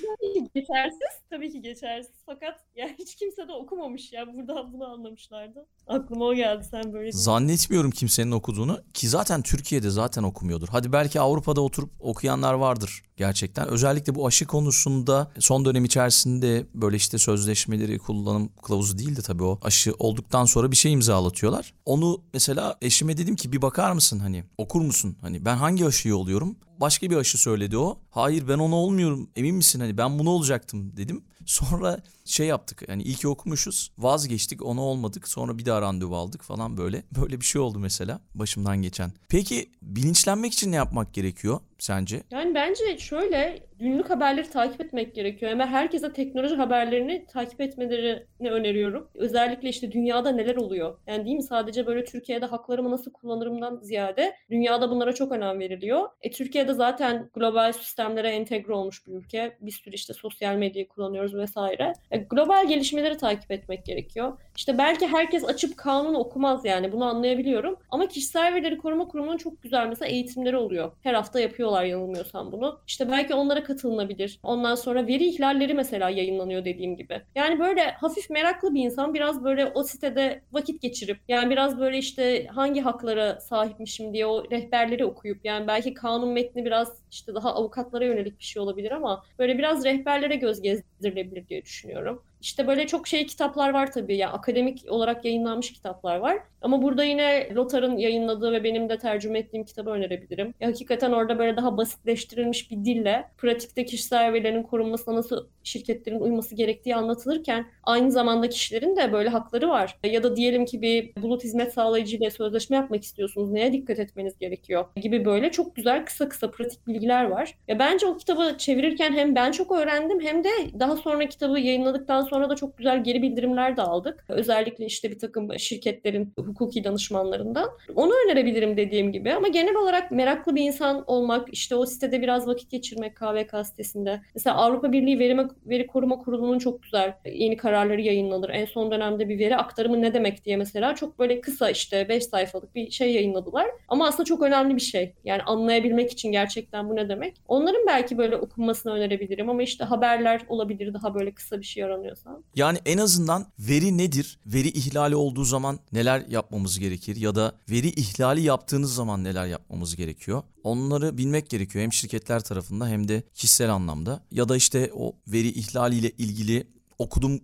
tabii 0.02 0.34
ki 0.34 0.50
geçersiz. 0.56 1.22
Tabii 1.30 1.52
ki 1.52 1.62
geçersiz. 1.62 2.16
Fakat 2.26 2.60
yani 2.76 2.96
hiç 3.00 3.16
kimse 3.16 3.48
de 3.48 3.52
okumamış 3.52 4.14
ya. 4.14 4.34
Buradan 4.34 4.74
bunu 4.74 4.86
anlamışlardı. 4.86 5.68
Aklıma 5.88 6.26
o 6.26 6.34
geldi 6.34 6.64
sen 6.72 6.94
böyle. 6.94 7.12
Zannetmiyorum 7.12 7.92
kimsenin 7.92 8.32
okuduğunu 8.32 8.80
ki 8.94 9.08
zaten 9.08 9.42
Türkiye'de 9.42 9.90
zaten 9.90 10.24
okumuyordur. 10.24 10.68
Hadi 10.68 10.94
belki 10.94 11.20
Avrupa'da 11.20 11.62
oturup 11.62 11.92
okuyanlar 12.00 12.54
vardır 12.54 13.04
gerçekten. 13.18 13.68
Özellikle 13.68 14.16
bu 14.16 14.28
aşı 14.28 14.48
konusunda 14.48 15.32
son 15.40 15.66
dönem 15.66 15.86
içerisinde 15.86 16.66
böyle 16.74 16.96
işte 16.96 17.18
sözleşmeleri 17.42 18.00
kullanım 18.00 18.50
kılavuzu 18.64 18.98
değildi 18.98 19.22
tabii 19.22 19.44
o. 19.44 19.60
Aşı 19.62 19.94
olduktan 20.00 20.46
sonra 20.46 20.72
bir 20.72 20.76
şey 20.76 20.94
imzalatıyorlar. 20.94 21.74
Onu 21.86 22.22
mesela 22.34 22.78
eşime 22.82 23.18
dedim 23.18 23.36
ki 23.36 23.52
bir 23.52 23.62
bakar 23.62 23.92
mısın 23.92 24.20
hani 24.20 24.44
okur 24.58 24.82
musun? 24.82 25.18
Hani 25.22 25.46
ben 25.46 25.58
hangi 25.58 25.86
aşıyı 25.86 26.16
oluyorum? 26.16 26.56
Başka 26.82 27.10
bir 27.10 27.16
aşı 27.16 27.38
söyledi 27.38 27.78
o. 27.78 28.00
Hayır 28.10 28.48
ben 28.48 28.60
onu 28.60 28.76
olmuyorum. 28.76 29.30
Emin 29.36 29.56
misin 29.56 29.80
hani 29.80 29.98
ben 29.98 30.20
bunu 30.20 30.30
olacaktım 30.30 30.98
dedim. 30.98 31.24
Sonra 31.46 32.00
şey 32.26 32.48
yaptık 32.48 32.84
yani 32.88 33.04
iyi 33.04 33.16
ki 33.16 33.28
okumuşuz. 33.28 33.92
Vazgeçtik 33.98 34.66
ona 34.66 34.82
olmadık. 34.82 35.28
Sonra 35.28 35.58
bir 35.58 35.66
daha 35.66 35.82
randevu 35.82 36.16
aldık 36.16 36.44
falan 36.44 36.78
böyle. 36.78 37.04
Böyle 37.22 37.42
bir 37.42 37.46
şey 37.46 37.62
oldu 37.62 37.80
mesela 37.80 38.22
başımdan 38.36 38.82
geçen. 38.82 39.12
Peki 39.30 39.72
bilinçlenmek 39.82 40.54
için 40.54 40.72
ne 40.72 40.76
yapmak 40.76 41.14
gerekiyor? 41.14 41.60
sence? 41.82 42.24
Yani 42.32 42.56
bence 42.56 42.98
şöyle 42.98 43.60
günlük 43.80 44.10
haberleri 44.10 44.50
takip 44.50 44.82
etmek 44.82 45.16
gerekiyor. 45.16 45.52
Ama 45.52 45.66
herkese 45.66 46.14
teknoloji 46.14 46.56
haberlerini 46.56 47.26
takip 47.26 47.62
etmelerini 47.62 48.52
öneriyorum. 48.52 49.08
Özellikle 49.16 49.70
işte 49.70 49.92
dünyada 49.92 50.32
neler 50.32 50.56
oluyor. 50.56 50.98
Yani 51.08 51.26
değil 51.26 51.36
mi 51.36 51.44
sadece 51.44 51.86
böyle 51.86 52.06
Türkiye'de 52.06 52.46
haklarımı 52.46 52.92
nasıl 52.92 53.12
kullanırımdan 53.12 53.80
ziyade 53.82 54.36
dünyada 54.50 54.90
bunlara 54.90 55.14
çok 55.14 55.32
önem 55.32 55.60
veriliyor. 55.60 56.10
E, 56.22 56.32
Türkiye'de 56.32 56.71
zaten 56.74 57.30
global 57.34 57.72
sistemlere 57.72 58.30
entegre 58.30 58.74
olmuş 58.74 59.08
bir 59.08 59.14
ülke. 59.14 59.58
Bir 59.62 59.72
sürü 59.72 59.96
işte 59.96 60.14
sosyal 60.14 60.56
medyayı 60.56 60.88
kullanıyoruz 60.88 61.36
vesaire. 61.36 61.94
E, 62.12 62.18
global 62.18 62.68
gelişmeleri 62.68 63.18
takip 63.18 63.52
etmek 63.52 63.86
gerekiyor. 63.86 64.38
İşte 64.58 64.78
belki 64.78 65.08
herkes 65.08 65.46
açıp 65.46 65.78
kanunu 65.78 66.18
okumaz 66.18 66.66
yani 66.66 66.92
bunu 66.92 67.06
anlayabiliyorum. 67.06 67.76
Ama 67.90 68.08
kişisel 68.08 68.54
verileri 68.54 68.78
koruma 68.78 69.08
kurumunun 69.08 69.38
çok 69.38 69.62
güzel 69.62 69.88
mesela 69.88 70.10
eğitimleri 70.10 70.58
oluyor. 70.58 70.92
Her 71.04 71.14
hafta 71.14 71.40
yapıyorlar 71.40 71.84
yanılmıyorsam 71.84 72.52
bunu. 72.52 72.80
İşte 72.88 73.12
belki 73.12 73.34
onlara 73.34 73.64
katılınabilir. 73.64 74.40
Ondan 74.44 74.76
sonra 74.76 75.08
veri 75.08 75.26
ihlalleri 75.26 75.74
mesela 75.74 76.10
yayınlanıyor 76.10 76.66
dediğim 76.66 76.96
gibi. 76.98 77.22
Yani 77.36 77.60
böyle 77.60 77.92
hafif 77.92 78.30
meraklı 78.30 78.74
bir 78.74 78.84
insan 78.84 79.14
biraz 79.14 79.44
böyle 79.44 79.72
o 79.76 79.84
sitede 79.84 80.42
vakit 80.52 80.82
geçirip 80.82 81.20
yani 81.28 81.50
biraz 81.50 81.80
böyle 81.80 81.98
işte 81.98 82.48
hangi 82.48 82.82
haklara 82.82 83.40
sahipmişim 83.40 84.14
diye 84.14 84.26
o 84.26 84.52
rehberleri 84.52 85.06
okuyup 85.06 85.46
yani 85.46 85.68
belki 85.68 85.94
kanun 85.94 86.30
metni 86.30 86.61
biraz 86.66 87.02
işte 87.12 87.36
daha 87.36 87.56
avukatlara 87.56 88.06
yönelik 88.06 88.40
bir 88.40 88.44
şey 88.44 88.62
olabilir 88.62 88.92
ama 88.92 89.24
böyle 89.40 89.58
biraz 89.58 89.86
rehberlere 89.86 90.36
göz 90.36 90.62
gezdirilebilir 90.62 91.48
diye 91.48 91.64
düşünüyorum. 91.64 92.24
İşte 92.42 92.68
böyle 92.68 92.88
çok 92.88 93.08
şey 93.08 93.26
kitaplar 93.26 93.70
var 93.74 93.92
tabii. 93.92 94.18
Yani 94.18 94.32
akademik 94.32 94.86
olarak 94.90 95.26
yayınlanmış 95.26 95.74
kitaplar 95.74 96.18
var. 96.18 96.38
Ama 96.62 96.82
burada 96.82 97.04
yine 97.04 97.54
Lotar'ın 97.56 97.98
yayınladığı 97.98 98.52
ve 98.52 98.64
benim 98.64 98.90
de 98.90 98.98
tercüme 98.98 99.40
ettiğim 99.40 99.64
kitabı 99.66 99.90
önerebilirim. 99.90 100.54
Ya 100.60 100.68
hakikaten 100.68 101.12
orada 101.12 101.40
böyle 101.40 101.58
daha 101.58 101.78
basitleştirilmiş 101.78 102.72
bir 102.72 102.86
dille 102.86 103.32
pratikte 103.38 103.86
kişisel 103.86 104.34
verilerin 104.34 104.64
korunmasına 104.64 105.16
nasıl 105.16 105.48
şirketlerin 105.64 106.20
uyması 106.20 106.56
gerektiği 106.56 106.96
anlatılırken 106.96 107.66
aynı 107.84 108.12
zamanda 108.12 108.50
kişilerin 108.50 108.96
de 108.96 109.14
böyle 109.14 109.30
hakları 109.30 109.70
var. 109.70 109.98
Ya 110.04 110.24
da 110.24 110.36
diyelim 110.36 110.66
ki 110.66 110.82
bir 110.82 111.12
bulut 111.22 111.44
hizmet 111.44 111.74
sağlayıcı 111.74 112.18
ile 112.18 112.30
sözleşme 112.32 112.76
yapmak 112.76 113.04
istiyorsunuz. 113.04 113.52
Neye 113.52 113.74
dikkat 113.74 114.00
etmeniz 114.00 114.38
gerekiyor? 114.38 114.86
Gibi 114.96 115.26
böyle 115.26 115.52
çok 115.52 115.76
güzel 115.76 116.06
kısa 116.06 116.30
kısa 116.30 116.52
pratik 116.52 116.88
bilgiler 116.88 117.26
var. 117.26 117.58
Ya 117.68 117.80
bence 117.80 118.06
o 118.08 118.18
kitabı 118.18 118.56
çevirirken 118.58 119.14
hem 119.14 119.36
ben 119.36 119.52
çok 119.52 119.72
öğrendim 119.72 120.20
hem 120.22 120.44
de 120.44 120.50
daha 120.80 120.98
sonra 120.98 121.28
kitabı 121.30 121.60
yayınladıktan 121.60 122.22
sonra 122.22 122.31
da 122.32 122.56
çok 122.56 122.78
güzel 122.78 123.04
geri 123.04 123.22
bildirimler 123.22 123.78
de 123.78 123.82
aldık. 123.82 124.26
Özellikle 124.30 124.86
işte 124.86 125.12
bir 125.12 125.20
takım 125.20 125.60
şirketlerin 125.60 126.34
hukuki 126.38 126.84
danışmanlarından. 126.84 127.70
Onu 127.96 128.12
önerebilirim 128.26 128.78
dediğim 128.78 129.12
gibi 129.12 129.34
ama 129.34 129.48
genel 129.48 129.76
olarak 129.76 130.12
meraklı 130.12 130.56
bir 130.56 130.62
insan 130.62 131.04
olmak, 131.08 131.54
işte 131.54 131.76
o 131.76 131.86
sitede 131.86 132.22
biraz 132.22 132.48
vakit 132.48 132.72
geçirmek 132.72 133.16
KVK 133.16 133.66
sitesinde. 133.66 134.22
Mesela 134.36 134.56
Avrupa 134.56 134.92
Birliği 134.92 135.20
Veri, 135.20 135.48
Veri 135.66 135.88
Koruma 135.88 136.18
Kurulu'nun 136.18 136.60
çok 136.60 136.84
güzel 136.84 137.14
yeni 137.26 137.58
kararları 137.58 138.02
yayınlanır. 138.02 138.50
En 138.50 138.66
son 138.66 138.92
dönemde 138.92 139.30
bir 139.30 139.40
veri 139.40 139.58
aktarımı 139.58 140.02
ne 140.02 140.14
demek 140.14 140.46
diye 140.46 140.58
mesela 140.58 140.96
çok 140.96 141.20
böyle 141.20 141.42
kısa 141.42 141.70
işte 141.70 142.10
5 142.10 142.24
sayfalık 142.24 142.76
bir 142.76 142.92
şey 142.92 143.14
yayınladılar. 143.14 143.68
Ama 143.88 144.08
aslında 144.08 144.26
çok 144.26 144.42
önemli 144.42 144.76
bir 144.76 144.82
şey. 144.82 145.14
Yani 145.24 145.42
anlayabilmek 145.42 146.12
için 146.12 146.32
gerçekten 146.32 146.90
bu 146.90 146.96
ne 146.96 147.10
demek. 147.10 147.36
Onların 147.48 147.88
belki 147.88 148.18
böyle 148.18 148.36
okunmasını 148.36 148.94
önerebilirim 148.94 149.50
ama 149.50 149.64
işte 149.64 149.84
haberler 149.84 150.42
olabilir 150.48 150.94
daha 150.94 151.16
böyle 151.16 151.32
kısa 151.32 151.60
bir 151.60 151.66
şey 151.66 151.84
aranıyorsa. 151.84 152.21
Yani 152.56 152.80
en 152.86 152.98
azından 152.98 153.48
veri 153.60 153.98
nedir? 153.98 154.40
Veri 154.46 154.68
ihlali 154.68 155.16
olduğu 155.16 155.44
zaman 155.44 155.80
neler 155.92 156.26
yapmamız 156.28 156.80
gerekir? 156.80 157.16
Ya 157.16 157.36
da 157.36 157.56
veri 157.70 157.88
ihlali 157.88 158.42
yaptığınız 158.42 158.96
zaman 158.96 159.24
neler 159.24 159.46
yapmamız 159.46 159.96
gerekiyor? 159.96 160.44
Onları 160.64 161.18
bilmek 161.18 161.50
gerekiyor 161.50 161.84
hem 161.84 161.94
şirketler 161.94 162.44
tarafında 162.44 162.88
hem 162.88 163.08
de 163.08 163.24
kişisel 163.34 163.74
anlamda. 163.74 164.24
Ya 164.32 164.50
da 164.50 164.56
işte 164.56 164.92
o 164.94 165.16
veri 165.28 165.48
ihlaliyle 165.48 166.10
ilgili 166.10 166.68
okudum 166.98 167.42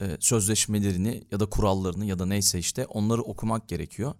e, 0.00 0.16
sözleşmelerini 0.20 1.22
ya 1.30 1.40
da 1.40 1.46
kurallarını 1.46 2.04
ya 2.06 2.18
da 2.18 2.26
neyse 2.26 2.58
işte 2.58 2.86
onları 2.86 3.22
okumak 3.22 3.68
gerekiyor. 3.68 4.14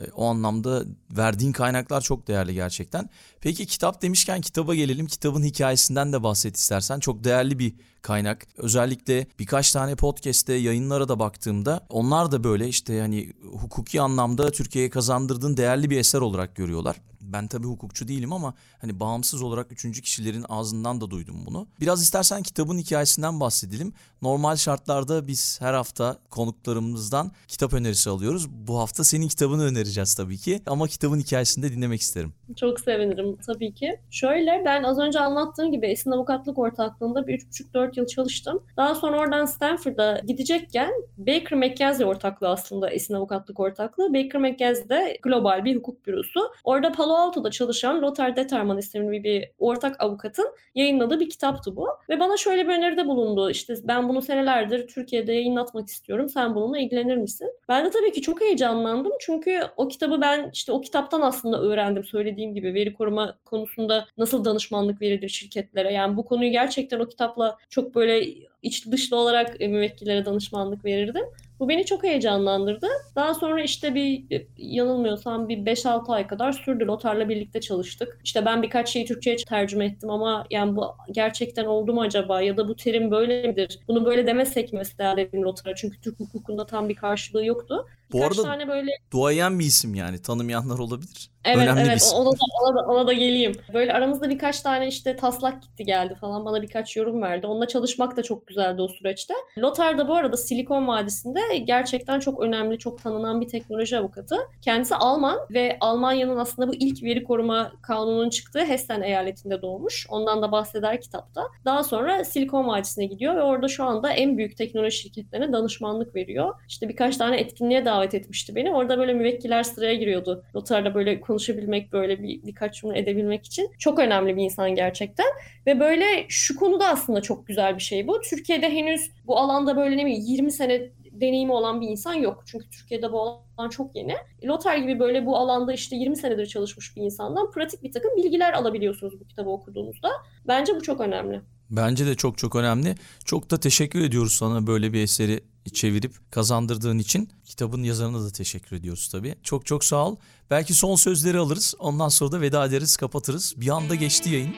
E, 0.00 0.10
O 0.10 0.26
anlamda 0.26 0.84
verdiğin 1.10 1.52
kaynaklar 1.52 2.00
çok 2.00 2.28
değerli 2.28 2.54
gerçekten. 2.54 3.10
Peki 3.40 3.66
kitap 3.66 4.02
demişken 4.02 4.40
kitaba 4.40 4.74
gelelim. 4.74 5.06
Kitabın 5.06 5.42
hikayesinden 5.42 6.12
de 6.12 6.22
bahset 6.22 6.56
istersen. 6.56 7.00
Çok 7.00 7.24
değerli 7.24 7.58
bir 7.58 7.74
kaynak. 8.02 8.46
Özellikle 8.56 9.26
birkaç 9.38 9.72
tane 9.72 9.94
podcast'te 9.96 10.54
yayınlara 10.54 11.08
da 11.08 11.18
baktığımda 11.18 11.86
onlar 11.88 12.32
da 12.32 12.44
böyle 12.44 12.68
işte 12.68 13.00
hani 13.00 13.32
hukuki 13.52 14.00
anlamda 14.00 14.50
Türkiye'ye 14.50 14.90
kazandırdığın 14.90 15.56
değerli 15.56 15.90
bir 15.90 15.98
eser 15.98 16.20
olarak 16.20 16.56
görüyorlar. 16.56 16.96
Ben 17.32 17.46
tabii 17.46 17.66
hukukçu 17.66 18.08
değilim 18.08 18.32
ama 18.32 18.54
hani 18.80 19.00
bağımsız 19.00 19.42
olarak 19.42 19.72
üçüncü 19.72 20.02
kişilerin 20.02 20.44
ağzından 20.48 21.00
da 21.00 21.10
duydum 21.10 21.36
bunu. 21.46 21.66
Biraz 21.80 22.02
istersen 22.02 22.42
kitabın 22.42 22.78
hikayesinden 22.78 23.40
bahsedelim. 23.40 23.92
Normal 24.22 24.56
şartlarda 24.56 25.26
biz 25.26 25.60
her 25.60 25.74
hafta 25.74 26.16
konuklarımızdan 26.30 27.32
kitap 27.48 27.72
önerisi 27.72 28.10
alıyoruz. 28.10 28.48
Bu 28.50 28.78
hafta 28.78 29.04
senin 29.04 29.28
kitabını 29.28 29.64
önereceğiz 29.64 30.14
tabii 30.14 30.38
ki 30.38 30.60
ama 30.66 30.88
kitabın 30.88 31.20
hikayesini 31.20 31.64
de 31.64 31.72
dinlemek 31.72 32.00
isterim. 32.00 32.32
Çok 32.56 32.80
sevinirim 32.80 33.36
tabii 33.46 33.74
ki. 33.74 34.00
Şöyle 34.10 34.62
ben 34.64 34.82
az 34.82 34.98
önce 34.98 35.20
anlattığım 35.20 35.72
gibi 35.72 35.86
Esin 35.86 36.10
Avukatlık 36.10 36.58
Ortaklığı'nda 36.58 37.26
bir 37.26 37.38
3,5-4 37.38 37.98
yıl 38.00 38.06
çalıştım. 38.06 38.62
Daha 38.76 38.94
sonra 38.94 39.18
oradan 39.18 39.44
Stanford'a 39.46 40.18
gidecekken 40.18 40.90
Baker 41.18 41.58
McKenzie 41.58 42.06
ortaklığı 42.06 42.48
aslında 42.48 42.90
Esin 42.90 43.14
Avukatlık 43.14 43.60
Ortaklığı. 43.60 44.14
Baker 44.14 44.40
McKenzie 44.40 44.88
de 44.88 45.18
global 45.22 45.64
bir 45.64 45.76
hukuk 45.76 46.06
bürosu. 46.06 46.40
Orada 46.64 46.92
Palo 46.92 47.13
Alto'da 47.16 47.50
çalışan 47.50 48.02
Lothar 48.02 48.36
Determan 48.36 48.78
isimli 48.78 49.24
bir 49.24 49.50
ortak 49.58 50.00
avukatın 50.02 50.48
yayınladığı 50.74 51.20
bir 51.20 51.30
kitaptı 51.30 51.76
bu. 51.76 51.88
Ve 52.08 52.20
bana 52.20 52.36
şöyle 52.36 52.68
bir 52.68 52.72
öneride 52.72 53.06
bulundu. 53.06 53.50
İşte 53.50 53.74
ben 53.84 54.08
bunu 54.08 54.22
senelerdir 54.22 54.88
Türkiye'de 54.88 55.32
yayınlatmak 55.32 55.88
istiyorum. 55.88 56.28
Sen 56.28 56.54
bununla 56.54 56.78
ilgilenir 56.78 57.16
misin? 57.16 57.48
Ben 57.68 57.84
de 57.84 57.90
tabii 57.90 58.12
ki 58.12 58.22
çok 58.22 58.40
heyecanlandım. 58.40 59.12
Çünkü 59.20 59.60
o 59.76 59.88
kitabı 59.88 60.20
ben 60.20 60.50
işte 60.52 60.72
o 60.72 60.80
kitaptan 60.80 61.20
aslında 61.20 61.62
öğrendim. 61.62 62.04
Söylediğim 62.04 62.54
gibi 62.54 62.74
veri 62.74 62.94
koruma 62.94 63.38
konusunda 63.44 64.06
nasıl 64.18 64.44
danışmanlık 64.44 65.02
verilir 65.02 65.28
şirketlere. 65.28 65.92
Yani 65.92 66.16
bu 66.16 66.24
konuyu 66.24 66.50
gerçekten 66.50 67.00
o 67.00 67.06
kitapla 67.06 67.58
çok 67.70 67.94
böyle 67.94 68.26
iç 68.62 68.86
dışlı 68.90 69.16
olarak 69.16 69.60
müvekkillere 69.60 70.24
danışmanlık 70.24 70.84
verirdim. 70.84 71.24
Bu 71.60 71.68
beni 71.68 71.84
çok 71.86 72.02
heyecanlandırdı. 72.04 72.86
Daha 73.16 73.34
sonra 73.34 73.62
işte 73.62 73.94
bir 73.94 74.24
yanılmıyorsam 74.56 75.48
bir 75.48 75.58
5-6 75.66 76.12
ay 76.12 76.26
kadar 76.26 76.52
sürdü. 76.52 76.86
Lotar'la 76.86 77.28
birlikte 77.28 77.60
çalıştık. 77.60 78.20
İşte 78.24 78.44
ben 78.44 78.62
birkaç 78.62 78.88
şeyi 78.88 79.06
Türkçe'ye 79.06 79.36
tercüme 79.36 79.84
ettim 79.84 80.10
ama 80.10 80.46
yani 80.50 80.76
bu 80.76 80.86
gerçekten 81.10 81.64
oldu 81.64 81.94
mu 81.94 82.00
acaba 82.02 82.40
ya 82.40 82.56
da 82.56 82.68
bu 82.68 82.76
terim 82.76 83.10
böyle 83.10 83.48
midir? 83.48 83.78
Bunu 83.88 84.04
böyle 84.04 84.26
demesek 84.26 84.72
mesela 84.72 85.16
dedim 85.16 85.42
Lotar'a 85.42 85.74
çünkü 85.74 86.00
Türk 86.00 86.20
hukukunda 86.20 86.66
tam 86.66 86.88
bir 86.88 86.96
karşılığı 86.96 87.44
yoktu. 87.44 87.86
Bu 88.12 88.16
Birkaç 88.18 88.38
arada 88.38 88.42
tane 88.42 88.68
böyle 88.68 88.90
duayen 89.12 89.58
bir 89.58 89.64
isim 89.64 89.94
yani 89.94 90.22
tanımayanlar 90.22 90.78
olabilir. 90.78 91.30
Evet 91.44 91.58
Önemli 91.58 91.80
bir 91.80 91.86
evet 91.86 92.00
isim. 92.00 92.18
ona 92.18 92.32
da, 92.32 92.38
ona, 92.62 92.74
da, 92.76 92.86
ona 92.86 93.06
da 93.06 93.12
geleyim. 93.12 93.52
Böyle 93.74 93.92
aramızda 93.92 94.30
birkaç 94.30 94.60
tane 94.60 94.88
işte 94.88 95.16
taslak 95.16 95.62
gitti 95.62 95.84
geldi 95.84 96.14
falan 96.20 96.44
bana 96.44 96.62
birkaç 96.62 96.96
yorum 96.96 97.22
verdi. 97.22 97.46
Onunla 97.46 97.68
çalışmak 97.68 98.16
da 98.16 98.22
çok 98.22 98.46
güzeldi 98.46 98.82
o 98.82 98.88
süreçte. 98.88 99.34
Lothar 99.58 99.98
da 99.98 100.08
bu 100.08 100.14
arada 100.14 100.36
Silikon 100.36 100.88
Vadisi'nde 100.88 101.40
gerçekten 101.64 102.20
çok 102.20 102.40
önemli, 102.40 102.78
çok 102.78 103.02
tanınan 103.02 103.40
bir 103.40 103.48
teknoloji 103.48 103.98
avukatı. 103.98 104.36
Kendisi 104.62 104.94
Alman 104.94 105.38
ve 105.50 105.76
Almanya'nın 105.80 106.36
aslında 106.36 106.68
bu 106.68 106.74
ilk 106.74 107.02
veri 107.02 107.24
koruma 107.24 107.72
kanununun 107.82 108.30
çıktığı 108.30 108.64
Hessen 108.64 109.02
eyaletinde 109.02 109.62
doğmuş. 109.62 110.06
Ondan 110.10 110.42
da 110.42 110.52
bahseder 110.52 111.00
kitapta. 111.00 111.42
Daha 111.64 111.84
sonra 111.84 112.24
Silikon 112.24 112.66
Vadisi'ne 112.66 113.06
gidiyor 113.06 113.36
ve 113.36 113.42
orada 113.42 113.68
şu 113.68 113.84
anda 113.84 114.10
en 114.10 114.38
büyük 114.38 114.56
teknoloji 114.56 114.96
şirketlerine 114.96 115.52
danışmanlık 115.52 116.14
veriyor. 116.14 116.54
İşte 116.68 116.88
birkaç 116.88 117.16
tane 117.16 117.36
etkinliğe 117.36 117.84
davet 117.84 117.93
etmişti 118.02 118.54
beni. 118.54 118.70
Orada 118.70 118.98
böyle 118.98 119.12
müvekkiller 119.14 119.62
sıraya 119.62 119.94
giriyordu. 119.94 120.44
Lotar'la 120.56 120.94
böyle 120.94 121.20
konuşabilmek, 121.20 121.92
böyle 121.92 122.22
bir, 122.22 122.42
birkaç 122.46 122.80
cümle 122.80 122.98
edebilmek 122.98 123.46
için. 123.46 123.70
Çok 123.78 123.98
önemli 123.98 124.36
bir 124.36 124.42
insan 124.42 124.74
gerçekten. 124.74 125.26
Ve 125.66 125.80
böyle 125.80 126.04
şu 126.28 126.56
konuda 126.56 126.88
aslında 126.88 127.20
çok 127.20 127.46
güzel 127.46 127.76
bir 127.76 127.82
şey 127.82 128.08
bu. 128.08 128.20
Türkiye'de 128.20 128.70
henüz 128.70 129.10
bu 129.26 129.38
alanda 129.38 129.76
böyle 129.76 129.96
ne 129.96 130.06
bileyim 130.06 130.24
20 130.26 130.52
sene 130.52 130.90
deneyimi 131.20 131.52
olan 131.52 131.80
bir 131.80 131.88
insan 131.88 132.14
yok. 132.14 132.42
Çünkü 132.46 132.70
Türkiye'de 132.70 133.12
bu 133.12 133.20
alan 133.20 133.68
çok 133.68 133.96
yeni. 133.96 134.14
Lothar 134.44 134.76
gibi 134.76 134.98
böyle 134.98 135.26
bu 135.26 135.36
alanda 135.36 135.72
işte 135.72 135.96
20 135.96 136.16
senedir 136.16 136.46
çalışmış 136.46 136.96
bir 136.96 137.02
insandan 137.02 137.50
pratik 137.50 137.82
bir 137.82 137.92
takım 137.92 138.16
bilgiler 138.16 138.52
alabiliyorsunuz 138.52 139.20
bu 139.20 139.24
kitabı 139.24 139.50
okuduğunuzda. 139.50 140.10
Bence 140.46 140.76
bu 140.76 140.82
çok 140.82 141.00
önemli. 141.00 141.40
Bence 141.70 142.06
de 142.06 142.14
çok 142.14 142.38
çok 142.38 142.56
önemli. 142.56 142.94
Çok 143.24 143.50
da 143.50 143.60
teşekkür 143.60 144.00
ediyoruz 144.00 144.32
sana 144.32 144.66
böyle 144.66 144.92
bir 144.92 145.00
eseri 145.00 145.40
çevirip 145.72 146.12
kazandırdığın 146.30 146.98
için. 146.98 147.28
Kitabın 147.44 147.82
yazarına 147.82 148.24
da 148.24 148.30
teşekkür 148.30 148.76
ediyoruz 148.76 149.08
tabii. 149.08 149.34
Çok 149.42 149.66
çok 149.66 149.84
sağ 149.84 150.06
ol. 150.08 150.16
Belki 150.50 150.74
son 150.74 150.94
sözleri 150.94 151.38
alırız. 151.38 151.74
Ondan 151.78 152.08
sonra 152.08 152.32
da 152.32 152.40
veda 152.40 152.66
ederiz, 152.66 152.96
kapatırız. 152.96 153.54
Bir 153.56 153.68
anda 153.68 153.94
geçti 153.94 154.30
yayın. 154.30 154.54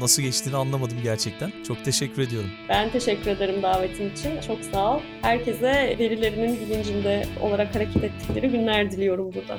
Nasıl 0.00 0.22
geçtiğini 0.22 0.56
anlamadım 0.56 0.98
gerçekten. 1.02 1.52
Çok 1.68 1.84
teşekkür 1.84 2.22
ediyorum. 2.22 2.50
Ben 2.68 2.92
teşekkür 2.92 3.30
ederim 3.30 3.62
davetin 3.62 4.10
için. 4.10 4.40
Çok 4.46 4.64
sağ 4.72 4.96
ol. 4.96 5.00
Herkese 5.22 5.96
verilerinin 5.98 6.60
bilincinde 6.60 7.28
olarak 7.40 7.74
hareket 7.74 8.04
ettikleri 8.04 8.48
günler 8.48 8.90
diliyorum 8.90 9.34
burada. 9.34 9.58